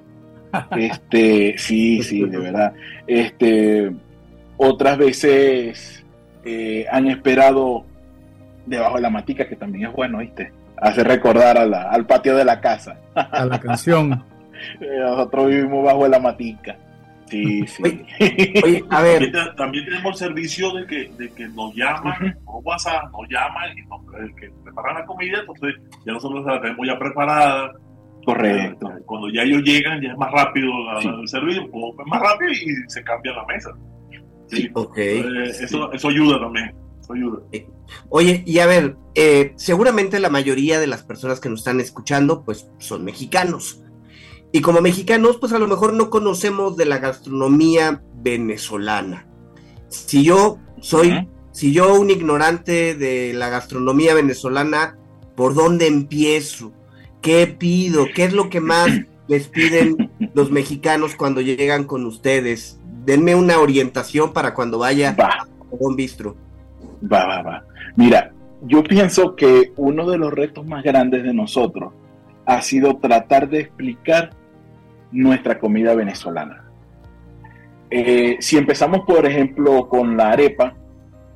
este, 0.76 1.56
sí, 1.58 2.02
sí, 2.02 2.24
de 2.24 2.38
verdad. 2.38 2.72
Este, 3.06 3.92
otras 4.56 4.98
veces 4.98 6.04
eh, 6.44 6.86
han 6.90 7.08
esperado 7.08 7.84
debajo 8.66 8.96
de 8.96 9.02
la 9.02 9.10
matica, 9.10 9.48
que 9.48 9.56
también 9.56 9.88
es 9.88 9.94
bueno, 9.94 10.18
¿viste? 10.18 10.52
Hace 10.76 11.02
recordar 11.02 11.58
al 11.58 12.06
patio 12.06 12.36
de 12.36 12.44
la 12.44 12.60
casa. 12.60 12.98
A 13.14 13.44
la 13.44 13.58
canción. 13.58 14.24
Nosotros 14.80 15.48
vivimos 15.48 15.84
bajo 15.84 16.04
de 16.04 16.10
la 16.10 16.20
matica. 16.20 16.76
Sí, 17.26 17.66
sí. 17.66 18.04
Oye, 18.64 18.84
a 18.90 19.02
ver. 19.02 19.32
También, 19.56 19.84
tenemos 19.84 20.20
el 20.20 20.28
servicio 20.28 20.72
de 20.72 20.86
que, 20.86 21.10
de 21.18 21.30
que 21.30 21.46
nos 21.48 21.74
llaman 21.74 22.38
por 22.44 22.64
WhatsApp, 22.64 23.10
nos 23.12 23.28
llaman 23.28 23.76
y 23.76 23.82
nos 23.82 24.00
que 24.34 24.50
preparan 24.64 24.94
la 24.94 25.04
comida, 25.04 25.40
entonces 25.40 25.74
ya 26.06 26.12
nosotros 26.12 26.44
la 26.46 26.60
tenemos 26.60 26.86
ya 26.86 26.98
preparada 26.98 27.72
Correcto. 28.28 28.92
Cuando 29.06 29.30
ya 29.30 29.42
ellos 29.42 29.62
llegan, 29.62 30.02
ya 30.02 30.12
es 30.12 30.18
más 30.18 30.30
rápido 30.30 30.70
el 31.18 31.26
servicio, 31.26 31.66
pues, 31.70 32.06
más 32.08 32.20
rápido 32.20 32.52
y 32.52 32.76
se 32.86 33.02
cambia 33.02 33.32
la 33.32 33.46
mesa. 33.46 33.70
Sí, 34.48 34.70
eso, 35.62 35.90
eso 35.90 36.08
ayuda 36.08 36.38
también. 36.38 36.74
Eso 37.00 37.14
ayuda. 37.14 37.38
Oye, 38.10 38.42
y 38.44 38.58
a 38.58 38.66
ver, 38.66 38.96
eh, 39.14 39.54
seguramente 39.56 40.20
la 40.20 40.28
mayoría 40.28 40.78
de 40.78 40.86
las 40.86 41.04
personas 41.04 41.40
que 41.40 41.48
nos 41.48 41.60
están 41.60 41.80
escuchando, 41.80 42.44
pues 42.44 42.68
son 42.76 43.02
mexicanos. 43.02 43.82
Y 44.52 44.60
como 44.60 44.82
mexicanos, 44.82 45.38
pues 45.38 45.54
a 45.54 45.58
lo 45.58 45.66
mejor 45.66 45.94
no 45.94 46.10
conocemos 46.10 46.76
de 46.76 46.84
la 46.84 46.98
gastronomía 46.98 48.02
venezolana. 48.16 49.26
Si 49.88 50.22
yo 50.22 50.58
soy, 50.82 51.30
si 51.52 51.72
yo 51.72 51.98
un 51.98 52.10
ignorante 52.10 52.94
de 52.94 53.32
la 53.32 53.48
gastronomía 53.48 54.12
venezolana, 54.12 54.98
¿por 55.34 55.54
dónde 55.54 55.86
empiezo? 55.86 56.74
¿Qué 57.22 57.46
pido? 57.46 58.06
¿Qué 58.14 58.24
es 58.24 58.32
lo 58.32 58.48
que 58.48 58.60
más 58.60 58.88
les 59.26 59.48
piden 59.48 60.10
los 60.34 60.50
mexicanos 60.50 61.14
cuando 61.14 61.40
llegan 61.40 61.84
con 61.84 62.06
ustedes? 62.06 62.80
Denme 63.04 63.34
una 63.34 63.58
orientación 63.58 64.32
para 64.32 64.54
cuando 64.54 64.78
vaya 64.78 65.16
a 65.18 65.46
un 65.70 65.96
bistro. 65.96 66.36
Va, 67.02 67.26
va, 67.26 67.42
va. 67.42 67.64
Mira, 67.96 68.32
yo 68.62 68.82
pienso 68.82 69.36
que 69.36 69.72
uno 69.76 70.08
de 70.08 70.18
los 70.18 70.32
retos 70.32 70.66
más 70.66 70.82
grandes 70.82 71.22
de 71.22 71.32
nosotros 71.32 71.92
ha 72.46 72.62
sido 72.62 72.96
tratar 72.96 73.48
de 73.48 73.60
explicar 73.60 74.30
nuestra 75.12 75.58
comida 75.58 75.94
venezolana. 75.94 76.64
Eh, 77.90 78.36
si 78.40 78.56
empezamos, 78.56 79.00
por 79.06 79.24
ejemplo, 79.26 79.88
con 79.88 80.16
la 80.16 80.32
arepa, 80.32 80.74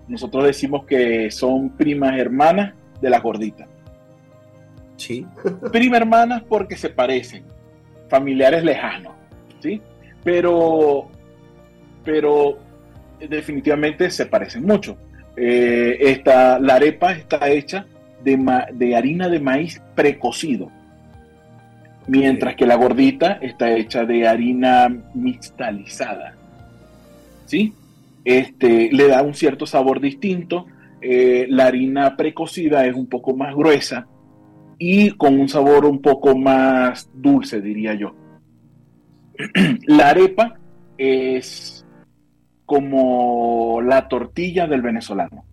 nosotros 0.09 0.45
decimos 0.45 0.85
que 0.85 1.31
son 1.31 1.71
primas 1.71 2.19
hermanas 2.19 2.75
de 3.01 3.11
la 3.11 3.21
gordita. 3.21 3.67
Sí. 5.03 5.27
Prima 5.73 5.97
hermanas 5.97 6.45
porque 6.49 6.77
se 6.77 6.89
parecen, 6.89 7.43
familiares 8.09 8.63
lejanos, 8.63 9.13
¿sí? 9.61 9.83
Pero, 10.23 11.09
pero 12.05 12.59
definitivamente 13.19 14.09
se 14.11 14.27
parecen 14.27 14.65
mucho. 14.65 14.97
Eh, 15.37 15.97
esta, 15.99 16.61
la 16.61 16.77
arepa 16.77 17.13
está 17.13 17.51
hecha 17.51 17.85
de, 18.23 18.39
de, 18.75 18.95
harina 18.95 19.29
de 19.29 19.41
maíz 19.41 19.83
precocido, 19.97 20.71
mientras 22.07 22.55
que 22.55 22.65
la 22.65 22.77
gordita 22.77 23.41
está 23.43 23.73
hecha 23.73 24.05
de 24.05 24.29
harina 24.29 24.89
mixtalizada. 25.15 26.37
¿sí? 27.47 27.75
Este, 28.25 28.89
le 28.93 29.09
da 29.09 29.23
un 29.23 29.35
cierto 29.35 29.67
sabor 29.67 30.01
distinto. 30.01 30.67
Eh, 31.01 31.47
la 31.49 31.67
harina 31.67 32.17
precocida 32.17 32.87
es 32.87 32.95
un 32.95 33.09
poco 33.09 33.35
más 33.35 33.53
gruesa 33.57 34.07
y 34.79 35.13
con 35.13 35.39
un 35.39 35.49
sabor 35.49 35.85
un 35.85 36.01
poco 36.01 36.37
más 36.37 37.11
dulce, 37.15 37.61
diría 37.61 37.95
yo. 37.95 38.15
la 39.87 40.11
arepa 40.11 40.59
es 40.99 41.87
como 42.67 43.81
la 43.83 44.09
tortilla 44.09 44.67
del 44.67 44.83
venezolano, 44.83 45.45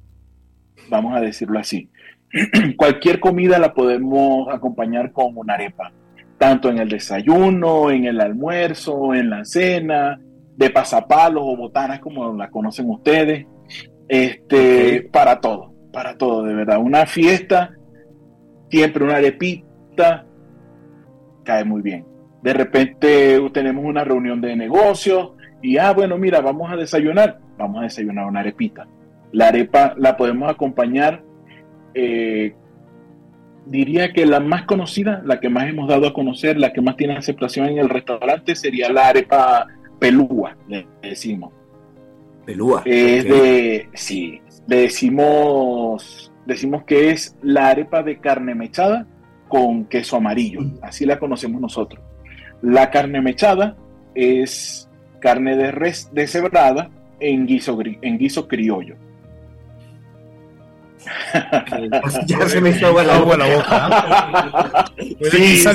vamos 0.90 1.16
a 1.16 1.22
decirlo 1.22 1.60
así. 1.60 1.90
Cualquier 2.78 3.20
comida 3.20 3.60
la 3.60 3.74
podemos 3.74 4.48
acompañar 4.50 5.12
con 5.12 5.36
una 5.36 5.56
arepa, 5.56 5.92
tanto 6.38 6.70
en 6.70 6.80
el 6.80 6.90
desayuno, 6.90 7.92
en 7.92 8.06
el 8.06 8.22
almuerzo, 8.22 9.14
en 9.14 9.30
la 9.30 9.44
cena, 9.46 10.20
de 10.56 10.70
pasapalos 10.70 11.44
o 11.46 11.56
botanas 11.56 12.00
como 12.00 12.36
la 12.36 12.50
conocen 12.50 12.90
ustedes, 12.90 13.48
este, 14.08 15.04
para 15.12 15.40
todo, 15.40 15.74
para 15.94 16.18
todo, 16.18 16.44
de 16.44 16.54
verdad. 16.54 16.80
Una 16.80 17.06
fiesta, 17.06 17.72
siempre 18.70 19.04
una 19.04 19.18
arepita, 19.18 20.26
cae 21.44 21.64
muy 21.64 21.82
bien. 21.82 22.06
De 22.42 22.54
repente 22.54 23.40
tenemos 23.54 23.84
una 23.84 24.04
reunión 24.04 24.40
de 24.40 24.56
negocios 24.56 25.32
y, 25.62 25.78
ah, 25.78 25.92
bueno, 25.92 26.18
mira, 26.18 26.40
vamos 26.42 26.72
a 26.72 26.76
desayunar, 26.76 27.40
vamos 27.58 27.82
a 27.82 27.84
desayunar 27.84 28.26
una 28.28 28.40
arepita. 28.40 28.88
La 29.32 29.50
arepa 29.50 29.94
la 29.98 30.16
podemos 30.16 30.50
acompañar, 30.50 31.22
eh, 31.94 32.56
diría 33.66 34.14
que 34.14 34.26
la 34.26 34.40
más 34.40 34.64
conocida, 34.64 35.22
la 35.26 35.40
que 35.40 35.50
más 35.50 35.68
hemos 35.68 35.90
dado 35.90 36.08
a 36.08 36.14
conocer, 36.14 36.58
la 36.58 36.72
que 36.72 36.82
más 36.82 36.96
tiene 36.96 37.18
aceptación 37.18 37.68
en 37.68 37.78
el 37.78 37.90
restaurante 37.90 38.56
sería 38.56 38.92
la 38.92 39.10
arepa 39.10 39.68
pelúa, 40.00 40.56
le 40.68 40.88
decimos. 41.02 41.52
Pelúa. 42.46 42.82
Es 42.86 43.26
de, 43.26 43.90
sí, 43.94 44.42
le 44.68 44.82
decimos, 44.82 46.29
decimos 46.50 46.84
que 46.84 47.12
es 47.12 47.36
la 47.42 47.70
arepa 47.70 48.04
de 48.04 48.20
carne 48.20 48.56
mechada 48.56 49.06
con 49.48 49.86
queso 49.86 50.18
amarillo, 50.18 50.62
así 50.82 51.06
la 51.06 51.20
conocemos 51.20 51.62
nosotros. 51.62 52.04
La 52.62 52.90
carne 52.90 53.22
mechada 53.22 53.78
es 54.16 54.90
carne 55.20 55.56
de 55.56 55.72
res 55.72 56.10
deshebrada 56.12 56.90
en 57.20 57.46
guiso, 57.46 57.78
en 57.84 58.18
guiso 58.18 58.48
criollo. 58.48 58.96
ya 62.26 62.48
se 62.48 62.62
me 62.62 62.72
hizo 62.72 62.88
agua 62.88 63.04
la 63.04 63.18
boca. 63.20 64.86
sí, 65.32 65.64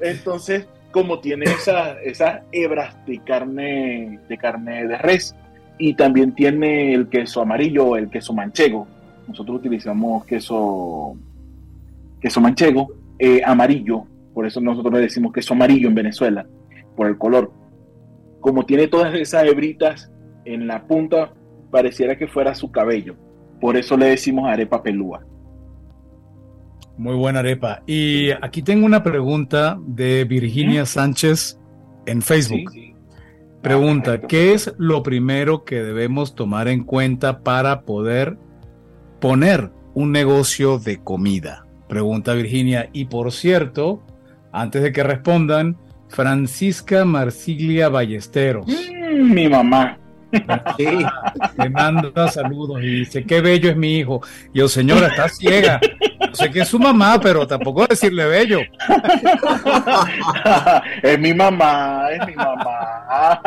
Entonces, 0.00 0.66
como 0.90 1.20
tiene 1.20 1.46
esas 1.46 2.40
hebras 2.52 2.96
de 3.06 3.18
carne, 3.24 4.18
de 4.28 4.38
carne 4.38 4.86
de 4.86 4.98
res 4.98 5.34
y 5.80 5.94
también 5.94 6.34
tiene 6.34 6.92
el 6.92 7.08
queso 7.08 7.40
amarillo, 7.40 7.96
el 7.96 8.10
queso 8.10 8.34
manchego. 8.34 8.86
Nosotros 9.26 9.58
utilizamos 9.58 10.26
queso, 10.26 11.16
queso 12.20 12.40
manchego 12.40 12.88
eh, 13.18 13.40
amarillo, 13.44 14.04
por 14.34 14.46
eso 14.46 14.60
nosotros 14.60 14.92
le 14.92 15.00
decimos 15.00 15.32
queso 15.32 15.54
amarillo 15.54 15.88
en 15.88 15.94
Venezuela, 15.94 16.46
por 16.96 17.06
el 17.06 17.16
color. 17.16 17.50
Como 18.40 18.66
tiene 18.66 18.88
todas 18.88 19.14
esas 19.14 19.44
hebritas 19.44 20.10
en 20.44 20.66
la 20.66 20.86
punta, 20.86 21.32
pareciera 21.70 22.16
que 22.16 22.26
fuera 22.26 22.54
su 22.54 22.70
cabello. 22.70 23.16
Por 23.60 23.76
eso 23.76 23.96
le 23.96 24.06
decimos 24.06 24.48
arepa 24.48 24.82
pelúa. 24.82 25.24
Muy 26.98 27.14
buena 27.14 27.38
arepa. 27.38 27.82
Y 27.86 28.30
aquí 28.42 28.62
tengo 28.62 28.84
una 28.84 29.02
pregunta 29.02 29.78
de 29.86 30.24
Virginia 30.24 30.84
Sánchez 30.84 31.58
en 32.04 32.20
Facebook. 32.20 32.89
Pregunta, 33.62 34.22
¿qué 34.22 34.54
es 34.54 34.74
lo 34.78 35.02
primero 35.02 35.64
que 35.64 35.82
debemos 35.82 36.34
tomar 36.34 36.68
en 36.68 36.82
cuenta 36.84 37.40
para 37.40 37.82
poder 37.82 38.38
poner 39.20 39.70
un 39.92 40.12
negocio 40.12 40.78
de 40.78 41.02
comida? 41.02 41.66
Pregunta 41.86 42.32
Virginia. 42.32 42.88
Y 42.94 43.04
por 43.04 43.32
cierto, 43.32 44.02
antes 44.50 44.82
de 44.82 44.92
que 44.92 45.02
respondan, 45.02 45.76
Francisca 46.08 47.04
Marsiglia 47.04 47.90
Ballesteros. 47.90 48.66
Mm, 48.66 49.34
mi 49.34 49.48
mamá. 49.48 49.98
Sí, 50.78 50.86
me 51.58 51.68
manda 51.70 52.28
saludos 52.28 52.82
y 52.82 52.86
dice, 52.86 53.24
qué 53.24 53.40
bello 53.40 53.68
es 53.68 53.76
mi 53.76 53.98
hijo. 53.98 54.20
Y 54.54 54.60
yo, 54.60 54.68
señora, 54.68 55.08
está 55.08 55.28
ciega. 55.28 55.80
Sé 56.32 56.50
que 56.50 56.60
es 56.60 56.68
su 56.68 56.78
mamá, 56.78 57.18
pero 57.20 57.46
tampoco 57.46 57.86
decirle 57.86 58.26
bello. 58.26 58.60
es 61.02 61.18
mi 61.18 61.34
mamá, 61.34 62.08
es 62.10 62.26
mi 62.26 62.34
mamá. 62.34 63.42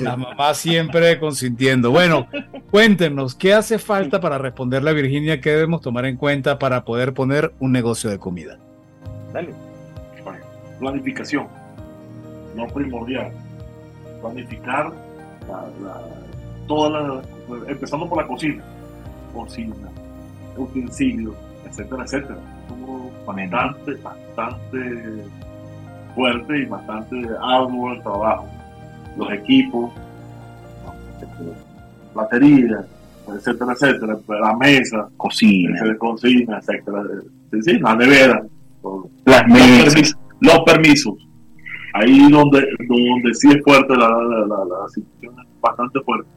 La 0.00 0.16
mamá 0.16 0.54
siempre 0.54 1.18
consintiendo. 1.18 1.90
Bueno, 1.90 2.26
cuéntenos, 2.70 3.34
¿qué 3.34 3.54
hace 3.54 3.78
falta 3.78 4.20
para 4.20 4.38
responderle 4.38 4.90
a 4.90 4.94
Virginia? 4.94 5.40
¿Qué 5.40 5.50
debemos 5.50 5.80
tomar 5.80 6.04
en 6.06 6.16
cuenta 6.16 6.58
para 6.58 6.84
poder 6.84 7.14
poner 7.14 7.52
un 7.58 7.72
negocio 7.72 8.10
de 8.10 8.18
comida? 8.18 8.58
Dale. 9.32 9.54
Planificación, 10.78 11.48
no 12.54 12.68
primordial. 12.68 13.32
Planificar 14.20 14.92
toda 16.68 17.22
empezando 17.66 18.08
por 18.08 18.18
la 18.18 18.28
cocina, 18.28 18.62
cocina, 19.34 19.74
utensilios, 20.56 21.34
etcétera, 21.68 22.04
etcétera. 22.04 22.38
bastante, 23.26 23.94
bastante 23.96 25.24
fuerte 26.14 26.58
y 26.58 26.64
bastante 26.66 27.16
arduo 27.40 27.92
el 27.92 28.02
trabajo. 28.02 28.46
Los 29.16 29.32
equipos, 29.32 29.90
baterías, 32.14 32.84
etcétera, 33.28 33.72
etcétera, 33.72 34.18
la 34.28 34.56
mesa, 34.56 35.08
cocina, 35.16 35.96
cocina, 35.98 36.58
etcétera, 36.58 37.02
sí, 37.62 37.78
la 37.78 37.94
nevera, 37.94 38.42
las 39.24 39.46
mesas, 39.48 40.16
los 40.40 40.58
permisos, 40.60 41.14
ahí 41.94 42.30
donde, 42.30 42.66
donde 42.88 43.34
sí 43.34 43.48
es 43.50 43.62
fuerte 43.62 43.96
la, 43.96 44.08
la, 44.08 44.46
la, 44.46 44.88
situación 44.88 45.34
es 45.40 45.60
bastante 45.60 46.00
fuerte. 46.00 46.28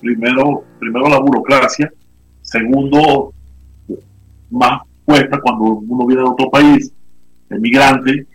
Primero, 0.00 0.64
primero 0.78 1.08
la 1.08 1.18
burocracia, 1.20 1.90
segundo, 2.42 3.32
más 4.50 4.82
cuesta 5.04 5.40
cuando 5.40 5.64
uno 5.64 6.06
viene 6.06 6.22
de 6.22 6.28
otro 6.28 6.50
país, 6.50 6.92
emigrante, 7.48 8.26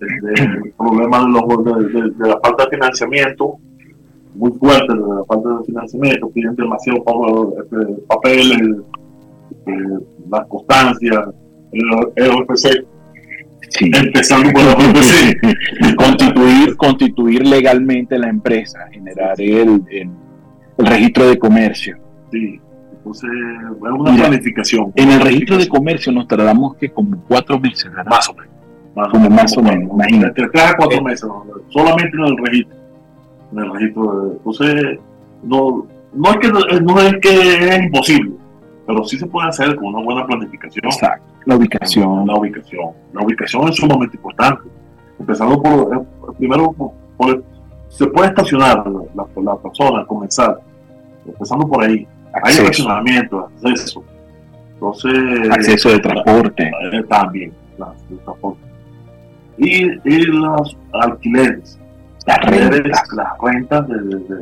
el 0.00 0.72
problema 0.78 1.20
de, 1.20 1.28
los, 1.28 2.18
de, 2.18 2.28
la 2.28 2.38
falta 2.40 2.64
de 2.64 2.70
financiamiento, 2.70 3.58
muy 4.34 4.52
fuerte 4.52 4.94
de 4.94 5.00
la 5.00 5.24
falta 5.26 5.48
de 5.58 5.64
financiamiento, 5.64 6.30
piden 6.30 6.54
demasiado 6.54 7.02
papel, 8.06 8.84
el, 9.66 10.04
la 10.30 10.44
constancia, 10.44 11.32
el, 11.72 12.12
el 12.16 12.30
OPC 12.30 12.86
Empezando 13.80 14.50
por 14.52 14.64
la 14.64 14.74
constituir, 15.96 16.76
constituir 16.76 17.46
legalmente 17.46 18.18
la 18.18 18.28
empresa, 18.28 18.80
generar 18.90 19.40
el, 19.40 19.82
el, 19.90 20.10
registro 20.78 21.28
de 21.28 21.38
comercio. 21.38 21.96
Sí, 22.32 22.60
entonces 23.10 23.30
es 23.30 23.92
una 23.92 24.14
planificación. 24.14 24.92
En 24.94 25.10
el 25.10 25.20
registro 25.20 25.58
de 25.58 25.68
comercio 25.68 26.12
nos 26.12 26.28
tardamos 26.28 26.76
que 26.76 26.90
como 26.90 27.22
cuatro 27.26 27.58
meses, 27.58 27.90
Más 28.08 28.28
o 28.28 28.34
menos. 28.34 28.50
Más 28.94 29.08
como 29.08 29.30
más 29.30 29.56
o 29.56 29.62
menos, 29.62 29.90
imagínate. 29.92 30.48
Cada 30.50 30.76
cuatro 30.76 30.98
eh. 30.98 31.02
meses, 31.02 31.28
solamente 31.68 32.16
en 32.16 32.24
el 32.24 32.36
registro. 32.36 32.76
En 33.52 33.58
el 33.58 33.72
registro. 33.72 34.32
entonces, 34.32 34.98
no, 35.42 35.86
no, 36.12 36.30
es 36.30 36.36
que, 36.38 36.80
no 36.80 37.00
es 37.00 37.16
que 37.20 37.68
es 37.68 37.82
imposible, 37.84 38.32
pero 38.86 39.04
sí 39.04 39.18
se 39.18 39.26
puede 39.26 39.48
hacer 39.48 39.76
con 39.76 39.94
una 39.94 40.04
buena 40.04 40.26
planificación. 40.26 40.84
Exacto. 40.86 41.24
La 41.46 41.56
ubicación. 41.56 42.26
La 42.26 42.34
ubicación. 42.36 42.90
La 43.12 43.22
ubicación 43.22 43.68
es 43.68 43.76
sumamente 43.76 44.16
importante. 44.16 44.68
Empezando 45.18 45.60
por, 45.62 45.96
eh, 45.96 46.32
primero, 46.38 46.72
por, 47.16 47.44
se 47.88 48.06
puede 48.06 48.28
estacionar 48.28 48.84
la, 49.14 49.26
la, 49.42 49.56
persona, 49.56 50.04
comenzar, 50.06 50.60
empezando 51.26 51.66
por 51.66 51.84
ahí. 51.84 52.06
Hay 52.42 52.52
estacionamiento, 52.52 53.50
acceso. 53.62 54.04
Entonces, 54.74 55.50
acceso 55.50 55.90
de 55.90 55.98
transporte. 55.98 56.70
Eh, 56.92 57.02
también, 57.08 57.52
de 58.08 58.16
transporte. 58.16 58.60
Y, 59.58 59.84
y 60.08 60.22
los 60.26 60.76
alquileres. 60.92 61.78
Las 62.26 62.38
rentas. 62.38 63.02
Las 63.14 63.28
rentas 63.42 63.88
de, 63.88 63.94
de, 63.94 64.16
de, 64.16 64.34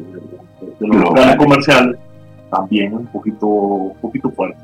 de 0.81 0.87
los 0.87 0.96
locales 0.96 1.37
comerciales 1.37 1.98
también 2.51 2.94
un 2.94 3.07
poquito, 3.07 3.46
un 3.46 4.01
poquito 4.01 4.31
fuerte. 4.31 4.59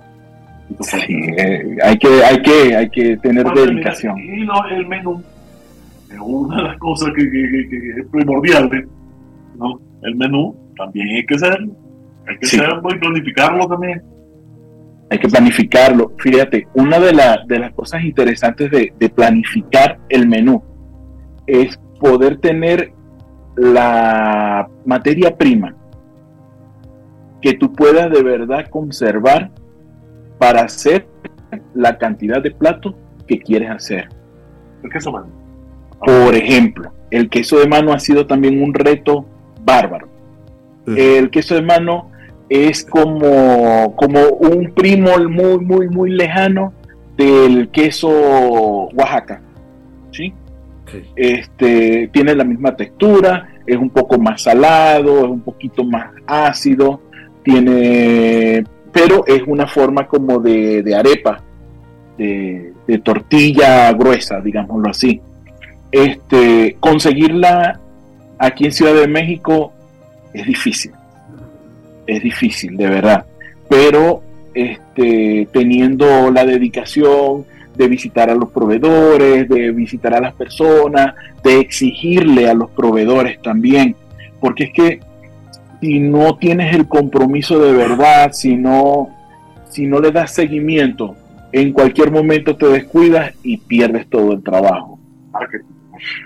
Sí, 0.80 0.98
eh, 1.37 1.76
hay, 1.82 1.98
que, 1.98 2.24
hay, 2.24 2.42
que, 2.42 2.76
hay 2.76 2.90
que 2.90 3.16
tener 3.18 3.46
dedicación. 3.52 4.18
Y 4.18 4.44
no, 4.44 4.66
el 4.70 4.87
menú 4.87 5.22
es 6.10 6.18
una 6.20 6.56
de 6.56 6.62
las 6.62 6.78
cosas 6.78 7.10
que, 7.14 7.30
que, 7.30 8.00
es 8.00 8.06
primordial. 8.10 8.70
¿no? 9.56 9.78
El 10.02 10.16
menú 10.16 10.56
también 10.76 11.08
hay 11.08 11.26
que 11.26 11.38
ser, 11.38 11.58
hay 12.26 12.38
que 12.38 12.56
y 12.56 12.98
planificarlo 12.98 13.66
también. 13.66 14.02
Hay 15.10 15.18
que 15.18 15.28
planificarlo. 15.28 16.12
Fíjate, 16.18 16.66
una 16.74 16.98
de, 16.98 17.12
de 17.46 17.58
las 17.58 17.72
cosas 17.72 18.02
interesantes 18.02 18.70
de, 18.70 18.92
de 18.98 19.08
planificar 19.08 19.98
el 20.08 20.26
menú 20.26 20.62
es 21.46 21.78
poder 22.00 22.38
tener 22.38 22.92
la 23.56 24.68
materia 24.84 25.37
prima 25.37 25.74
que 27.40 27.54
tú 27.54 27.72
puedas 27.72 28.10
de 28.10 28.22
verdad 28.22 28.66
conservar 28.70 29.50
para 30.38 30.62
hacer 30.62 31.06
la 31.74 31.98
cantidad 31.98 32.42
de 32.42 32.50
platos 32.50 32.94
que 33.26 33.38
quieres 33.38 33.70
hacer. 33.70 34.08
El 34.82 34.90
queso 34.90 35.12
mano. 35.12 35.28
Por 36.00 36.34
ejemplo, 36.34 36.92
el 37.10 37.28
queso 37.28 37.58
de 37.58 37.68
mano 37.68 37.92
ha 37.92 37.98
sido 37.98 38.26
también 38.26 38.62
un 38.62 38.74
reto 38.74 39.26
bárbaro. 39.62 40.08
El 40.87 41.30
queso 41.30 41.54
de 41.54 41.62
mano 41.62 42.10
es 42.48 42.85
como, 42.85 43.94
como 43.96 44.20
un 44.40 44.72
primo 44.74 45.11
muy, 45.28 45.59
muy, 45.59 45.88
muy 45.88 46.11
lejano 46.11 46.72
del 47.16 47.68
queso 47.70 48.09
Oaxaca. 48.92 49.40
¿sí? 50.11 50.33
Este, 51.16 52.09
tiene 52.12 52.35
la 52.35 52.44
misma 52.44 52.76
textura, 52.76 53.48
es 53.66 53.76
un 53.76 53.90
poco 53.90 54.18
más 54.18 54.42
salado, 54.42 55.24
es 55.24 55.30
un 55.30 55.40
poquito 55.40 55.85
más 55.85 56.11
ácido, 56.26 57.00
tiene, 57.42 58.64
pero 58.92 59.26
es 59.26 59.42
una 59.46 59.66
forma 59.66 60.07
como 60.07 60.38
de, 60.38 60.94
arepa, 60.94 61.40
de, 62.18 62.72
tortilla 63.02 63.92
gruesa, 63.92 64.40
digámoslo 64.40 64.90
así. 64.90 65.20
Este, 65.90 66.76
conseguirla 66.80 67.80
aquí 68.38 68.66
en 68.66 68.72
Ciudad 68.72 68.94
de 68.94 69.09
México 69.09 69.72
es 70.33 70.46
difícil, 70.46 70.92
es 72.06 72.22
difícil, 72.22 72.76
de 72.76 72.88
verdad, 72.88 73.26
pero 73.68 74.22
este, 74.54 75.48
teniendo 75.52 76.30
la 76.30 76.44
dedicación, 76.44 77.44
de 77.76 77.88
visitar 77.88 78.30
a 78.30 78.34
los 78.34 78.50
proveedores, 78.50 79.48
de 79.48 79.72
visitar 79.72 80.14
a 80.14 80.20
las 80.20 80.34
personas, 80.34 81.14
de 81.42 81.60
exigirle 81.60 82.48
a 82.48 82.54
los 82.54 82.70
proveedores 82.70 83.40
también, 83.42 83.96
porque 84.40 84.64
es 84.64 84.72
que 84.72 85.00
si 85.80 85.98
no 86.00 86.36
tienes 86.36 86.74
el 86.74 86.86
compromiso 86.86 87.58
de 87.58 87.72
verdad, 87.72 88.32
si 88.32 88.56
no, 88.56 89.08
si 89.68 89.86
no 89.86 90.00
le 90.00 90.12
das 90.12 90.32
seguimiento, 90.32 91.16
en 91.52 91.72
cualquier 91.72 92.10
momento 92.10 92.56
te 92.56 92.66
descuidas 92.66 93.32
y 93.42 93.58
pierdes 93.58 94.08
todo 94.08 94.32
el 94.32 94.42
trabajo. 94.42 94.98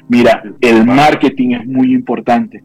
Mira, 0.08 0.42
el 0.60 0.84
marketing 0.84 1.54
es 1.54 1.66
muy 1.66 1.92
importante. 1.92 2.62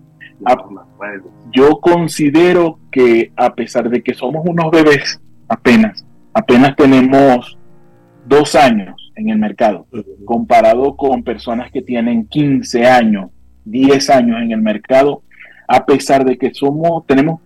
Yo 1.51 1.79
considero 1.79 2.79
que 2.91 3.31
a 3.35 3.53
pesar 3.53 3.89
de 3.89 4.01
que 4.01 4.13
somos 4.13 4.43
unos 4.45 4.71
bebés, 4.71 5.21
apenas, 5.47 6.05
apenas 6.33 6.75
tenemos 6.75 7.57
dos 8.25 8.55
años 8.55 9.11
en 9.15 9.29
el 9.29 9.37
mercado, 9.37 9.85
comparado 10.25 10.95
con 10.95 11.23
personas 11.23 11.71
que 11.71 11.81
tienen 11.81 12.27
15 12.27 12.85
años, 12.85 13.29
10 13.65 14.09
años 14.09 14.41
en 14.41 14.51
el 14.51 14.61
mercado, 14.61 15.23
a 15.67 15.85
pesar 15.85 16.25
de 16.25 16.37
que 16.37 16.53
somos, 16.53 17.05
tenemos 17.05 17.41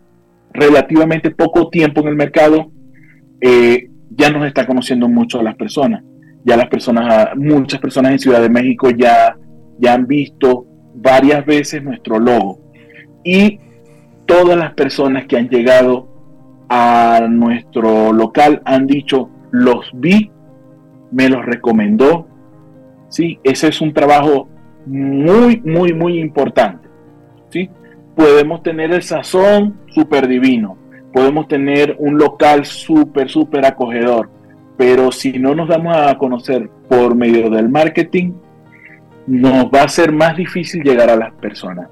relativamente 0.52 1.32
poco 1.32 1.70
tiempo 1.70 2.02
en 2.02 2.08
el 2.08 2.16
mercado, 2.16 2.72
eh, 3.42 3.90
ya 4.10 4.30
nos 4.30 4.46
está 4.48 4.66
conociendo 4.66 5.08
mucho 5.08 5.40
a 5.40 5.44
las 5.44 5.56
personas. 5.56 6.04
Ya 6.44 6.56
las 6.56 6.70
personas, 6.70 7.36
muchas 7.36 7.80
personas 7.80 8.14
en 8.14 8.20
Ciudad 8.20 8.42
de 8.42 8.50
México 8.50 8.90
ya, 8.90 9.36
ya 9.80 9.94
han 9.94 10.08
visto 10.08 10.66
varias 10.96 11.46
veces 11.46 11.84
nuestro 11.84 12.20
logo. 12.20 12.67
Y 13.28 13.60
todas 14.26 14.58
las 14.58 14.74
personas 14.74 15.26
que 15.26 15.36
han 15.36 15.50
llegado 15.50 16.08
a 16.70 17.28
nuestro 17.30 18.14
local 18.14 18.62
han 18.64 18.88
dicho, 18.88 19.30
los 19.52 19.92
vi 19.94 20.32
me 21.12 21.28
los 21.28 21.46
recomendó. 21.46 22.26
¿sí? 23.10 23.38
Ese 23.44 23.68
es 23.68 23.82
un 23.82 23.92
trabajo 23.92 24.48
muy, 24.86 25.60
muy, 25.60 25.92
muy 25.94 26.20
importante. 26.20 26.88
¿sí? 27.50 27.70
Podemos 28.16 28.64
tener 28.64 28.94
el 28.94 29.04
sazón 29.04 29.78
súper 29.88 30.30
divino, 30.30 30.78
podemos 31.12 31.50
tener 31.50 31.98
un 32.00 32.18
local 32.18 32.64
súper, 32.64 33.28
súper 33.28 33.66
acogedor, 33.66 34.30
pero 34.78 35.12
si 35.12 35.38
no 35.38 35.54
nos 35.54 35.68
damos 35.68 35.98
a 35.98 36.18
conocer 36.18 36.70
por 36.88 37.14
medio 37.14 37.50
del 37.50 37.68
marketing, 37.68 38.32
nos 39.28 39.66
va 39.66 39.82
a 39.82 39.90
ser 39.90 40.14
más 40.14 40.38
difícil 40.38 40.82
llegar 40.82 41.10
a 41.10 41.18
las 41.18 41.34
personas. 41.34 41.90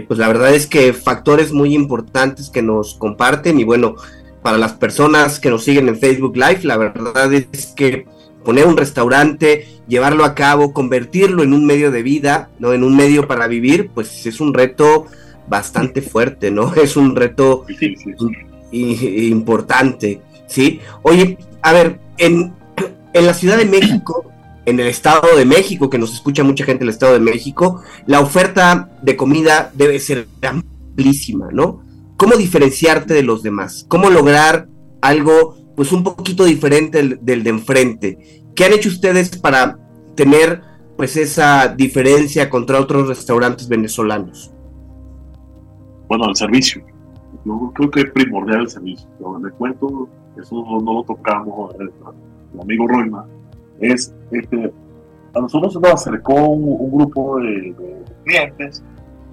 Pues 0.00 0.18
la 0.18 0.28
verdad 0.28 0.54
es 0.54 0.66
que 0.66 0.92
factores 0.92 1.52
muy 1.52 1.74
importantes 1.74 2.50
que 2.50 2.62
nos 2.62 2.94
comparten 2.94 3.58
y 3.60 3.64
bueno, 3.64 3.96
para 4.42 4.58
las 4.58 4.72
personas 4.74 5.40
que 5.40 5.50
nos 5.50 5.64
siguen 5.64 5.88
en 5.88 5.98
Facebook 5.98 6.36
Live, 6.36 6.60
la 6.64 6.76
verdad 6.76 7.32
es 7.32 7.72
que 7.74 8.06
poner 8.44 8.66
un 8.66 8.76
restaurante, 8.76 9.66
llevarlo 9.88 10.24
a 10.24 10.34
cabo, 10.34 10.72
convertirlo 10.72 11.42
en 11.42 11.54
un 11.54 11.64
medio 11.64 11.90
de 11.90 12.02
vida, 12.02 12.50
¿no? 12.58 12.72
En 12.72 12.84
un 12.84 12.94
medio 12.94 13.26
para 13.26 13.46
vivir, 13.46 13.90
pues 13.94 14.26
es 14.26 14.40
un 14.40 14.52
reto 14.52 15.06
bastante 15.48 16.02
fuerte, 16.02 16.50
¿no? 16.50 16.74
Es 16.82 16.96
un 16.96 17.16
reto 17.16 17.64
importante, 18.70 20.20
¿sí? 20.46 20.80
Oye, 21.02 21.38
a 21.62 21.72
ver, 21.72 22.00
en, 22.18 22.52
en 23.12 23.26
la 23.26 23.34
Ciudad 23.34 23.56
de 23.56 23.64
México, 23.64 24.30
en 24.66 24.80
el 24.80 24.86
Estado 24.86 25.36
de 25.36 25.44
México, 25.44 25.90
que 25.90 25.98
nos 25.98 26.12
escucha 26.12 26.44
mucha 26.44 26.64
gente 26.64 26.80
del 26.80 26.90
Estado 26.90 27.14
de 27.14 27.20
México, 27.20 27.82
la 28.06 28.20
oferta 28.20 28.90
de 29.02 29.16
comida 29.16 29.70
debe 29.74 29.98
ser 29.98 30.26
amplísima, 30.42 31.48
¿no? 31.52 31.84
cómo 32.16 32.36
diferenciarte 32.36 33.14
de 33.14 33.22
los 33.22 33.42
demás, 33.42 33.86
cómo 33.88 34.10
lograr 34.10 34.68
algo 35.00 35.56
pues 35.76 35.92
un 35.92 36.04
poquito 36.04 36.44
diferente 36.44 37.18
del, 37.20 37.42
de 37.42 37.50
enfrente. 37.50 38.42
¿Qué 38.54 38.64
han 38.64 38.72
hecho 38.72 38.88
ustedes 38.88 39.36
para 39.36 39.78
tener 40.14 40.62
pues 40.96 41.16
esa 41.16 41.68
diferencia 41.68 42.48
contra 42.48 42.80
otros 42.80 43.08
restaurantes 43.08 43.68
venezolanos? 43.68 44.52
Bueno, 46.08 46.28
el 46.28 46.36
servicio. 46.36 46.84
Yo 47.44 47.72
creo 47.74 47.90
que 47.90 48.00
es 48.00 48.10
primordial 48.12 48.60
el 48.60 48.68
servicio. 48.68 49.08
Les 49.42 49.52
cuento, 49.54 50.08
eso 50.40 50.64
no, 50.80 50.92
lo 50.94 51.02
tocamos, 51.02 51.74
el, 51.80 51.90
amigo 52.60 52.86
Roima, 52.86 53.26
es, 53.92 54.14
este, 54.30 54.72
a 55.34 55.40
nosotros 55.40 55.74
nos 55.80 55.92
acercó 55.92 56.34
un, 56.34 56.90
grupo 56.92 57.38
de, 57.38 57.74
clientes 58.24 58.82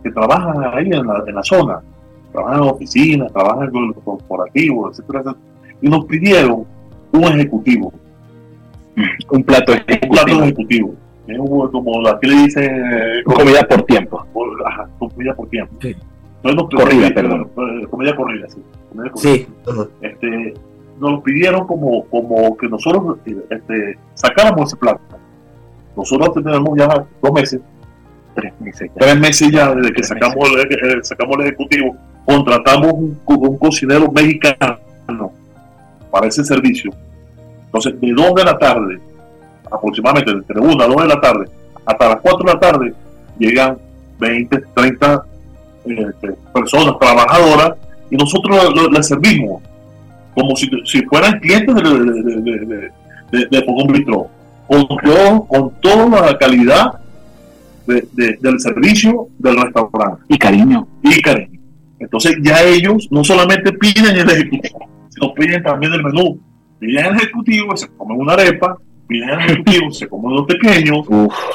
que 0.03 0.11
trabajan 0.11 0.63
ahí 0.73 0.87
en 0.91 1.05
la, 1.05 1.23
en 1.27 1.35
la 1.35 1.43
zona 1.43 1.81
trabajan 2.31 2.63
en 2.63 2.69
oficinas, 2.69 3.33
trabajan 3.33 3.69
en 3.73 3.85
el 3.85 3.93
corporativo, 3.95 4.89
etcétera, 4.89 5.35
y 5.81 5.89
nos 5.89 6.05
pidieron 6.05 6.65
un 7.11 7.23
ejecutivo. 7.23 7.93
Un 9.29 9.43
plato 9.43 9.73
ejecutivo. 9.73 10.07
Un 10.07 10.09
plato 10.09 10.43
ejecutivo. 10.43 10.95
Es 11.27 11.37
como 11.37 12.07
aquí 12.07 12.27
le 12.27 12.35
dicen. 12.43 12.63
Eh, 12.65 13.23
comida 13.23 13.63
por 13.67 13.83
tiempo. 13.83 14.25
Ajá, 14.65 14.89
comida 14.99 15.33
por 15.33 15.49
tiempo. 15.49 15.73
Sí. 15.81 15.95
corrida, 16.75 17.09
perdón. 17.13 17.49
Eh, 17.57 17.87
comida 17.89 18.15
corrida, 18.15 18.47
sí. 18.49 18.61
Sí. 19.15 19.47
Este, 20.01 20.53
nos 21.01 21.11
lo 21.11 21.23
pidieron 21.23 21.65
como, 21.65 22.05
como 22.05 22.55
que 22.55 22.67
nosotros 22.67 23.17
este, 23.25 23.97
sacáramos 24.13 24.69
ese 24.69 24.77
plato. 24.77 25.01
Nosotros 25.97 26.33
tenemos 26.35 26.77
ya 26.77 27.03
dos 27.21 27.31
meses. 27.33 27.59
Tres 28.35 28.53
meses 28.61 28.89
ya. 28.93 28.99
Tres 28.99 29.19
meses 29.19 29.51
ya 29.51 29.75
desde 29.75 29.91
que 29.91 30.03
sacamos 30.03 30.49
el, 30.49 31.03
sacamos 31.03 31.35
el 31.39 31.47
ejecutivo 31.47 31.95
contratamos 32.23 32.93
un, 32.93 33.57
cocinero 33.57 34.11
mexicano 34.11 34.77
para 36.11 36.27
ese 36.27 36.43
servicio. 36.43 36.91
Entonces, 37.65 37.99
de 37.99 38.11
2 38.13 38.35
de 38.35 38.43
la 38.43 38.57
tarde, 38.57 38.99
aproximadamente 39.71 40.31
entre 40.31 40.59
1 40.59 40.83
a 40.83 40.87
2 40.87 40.95
de 41.01 41.07
la 41.07 41.19
tarde, 41.19 41.45
hasta 41.85 42.09
las 42.09 42.21
4 42.21 42.45
de 42.45 42.53
la 42.53 42.59
tarde, 42.59 42.93
llegan 43.39 43.77
20, 44.19 44.61
30 44.75 45.25
este, 45.85 46.31
personas 46.53 46.95
trabajadoras 46.99 47.71
y 48.09 48.17
nosotros 48.17 48.73
les 48.91 49.07
servimos 49.07 49.63
como 50.33 50.55
si, 50.55 50.69
fueran 51.09 51.39
clientes 51.39 51.75
de, 51.75 51.81
de, 51.81 52.91
de, 53.31 53.47
de, 53.49 53.65
con, 53.65 55.47
con 55.47 55.71
toda 55.81 56.31
la 56.31 56.37
calidad 56.37 57.01
del 57.85 58.59
servicio 58.59 59.27
del 59.39 59.61
restaurante. 59.61 60.23
Y 60.29 60.37
cariño. 60.37 60.87
Y 61.03 61.21
cariño. 61.21 61.59
Entonces 61.99 62.37
ya 62.41 62.63
ellos 62.63 63.07
no 63.11 63.23
solamente 63.23 63.71
piden 63.73 64.17
el 64.17 64.29
ejecutivo, 64.29 64.79
sino 65.09 65.33
piden 65.33 65.61
también 65.63 65.93
el 65.93 66.03
menú. 66.03 66.39
Piden 66.79 67.05
el 67.05 67.15
ejecutivo, 67.15 67.77
se 67.77 67.87
comen 67.89 68.17
una 68.19 68.33
arepa, 68.33 68.75
piden 69.07 69.29
el 69.29 69.39
ejecutivo, 69.39 69.91
se 69.91 70.07
comen 70.07 70.31
unos 70.31 70.47
pequeños, 70.47 71.05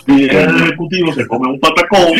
piden 0.05 0.51
el 0.51 0.63
ejecutivo, 0.63 1.13
se 1.13 1.27
comen 1.27 1.51
un 1.53 1.61
patacón, 1.61 2.13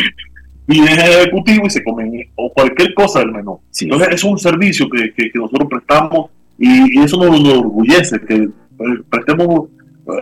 piden 0.65 0.99
el 0.99 1.11
ejecutivo 1.21 1.67
y 1.67 1.69
se 1.69 1.83
comen 1.83 2.29
o 2.35 2.51
cualquier 2.51 2.93
cosa 2.93 3.19
del 3.19 3.31
menú. 3.31 3.61
Entonces 3.79 4.09
es 4.11 4.23
un 4.25 4.37
servicio 4.37 4.89
que, 4.89 5.13
que, 5.13 5.31
nosotros 5.35 5.69
prestamos 5.69 6.31
y, 6.57 6.99
eso 6.99 7.17
nos, 7.17 7.57
orgullece, 7.57 8.19
que 8.21 8.35
eh, 8.35 8.49
prestemos 9.09 9.69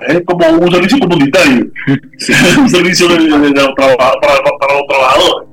es 0.08 0.24
como 0.26 0.48
un 0.48 0.71
servicio 0.71 1.00
comunitario, 1.00 1.67
un 2.60 2.69
servicio 2.69 3.08
de, 3.08 3.54
para, 3.78 3.95
para 3.95 4.74
los 4.74 4.88
trabajadores. 4.88 5.50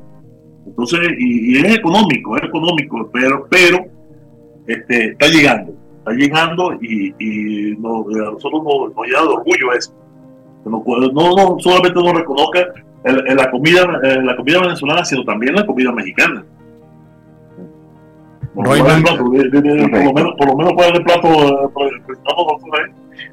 Entonces, 0.66 1.00
y, 1.18 1.58
es 1.58 1.76
económico, 1.76 2.36
es 2.36 2.44
económico, 2.44 3.10
pero, 3.12 3.46
pero 3.50 3.84
este, 4.66 5.10
está 5.10 5.26
llegando, 5.26 5.74
está 5.98 6.12
llegando 6.12 6.72
y, 6.80 7.14
y 7.18 7.72
a 7.72 8.30
nosotros 8.32 8.62
nos, 8.64 8.96
nos, 8.96 9.06
llena 9.06 9.20
de 9.20 9.28
orgullo 9.28 9.72
eso. 9.76 9.94
No, 10.64 10.82
no, 11.12 11.56
solamente 11.58 12.00
no 12.00 12.12
reconozca 12.12 12.72
la, 13.04 13.50
comida, 13.50 13.84
la 14.22 14.36
comida 14.36 14.60
venezolana, 14.60 15.04
sino 15.04 15.24
también 15.24 15.54
la 15.54 15.66
comida 15.66 15.92
mexicana. 15.92 16.44
Por, 18.54 18.66
lo, 18.66 18.84
menos, 18.84 20.34
por 20.36 20.46
lo 20.46 20.56
menos 20.56 20.72
el 20.94 21.02
plato. 21.04 21.72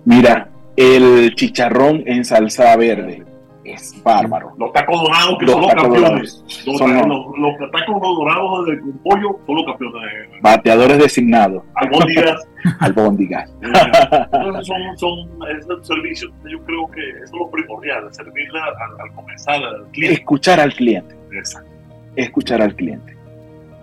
Mira, 0.05 0.49
el 0.77 1.35
chicharrón 1.35 2.03
en 2.05 2.23
salsa 2.23 2.75
verde 2.77 3.25
es 3.65 4.01
bárbaro. 4.03 4.53
Los 4.57 4.71
tacos 4.73 5.01
dorados 5.01 5.37
que 5.39 5.47
son 5.47 5.61
los 5.61 5.73
campeones. 5.73 6.43
Los, 6.65 6.79
los, 6.79 7.71
tacos 7.71 8.01
dorados 8.01 8.65
de 8.67 8.77
pollo 9.03 9.39
son 9.45 9.55
los 9.55 9.65
campeones. 9.65 10.41
Bateadores 10.41 10.97
designados. 10.97 11.63
Albóndigas. 11.75 12.47
Albóndigas. 12.79 13.53
Entonces 13.61 14.67
son, 14.67 14.97
son 14.97 15.83
servicios, 15.83 16.31
yo 16.49 16.63
creo 16.63 16.89
que 16.91 17.09
eso 17.09 17.23
es 17.23 17.31
lo 17.33 17.51
primordial, 17.51 18.13
servirle 18.13 18.59
al, 18.59 19.01
al 19.01 19.15
comenzar 19.15 19.55
al 19.63 19.85
cliente. 19.91 20.19
Escuchar 20.19 20.59
al 20.59 20.73
cliente. 20.73 21.15
Exacto. 21.31 21.69
Escuchar 22.15 22.61
al 22.61 22.75
cliente. 22.75 23.18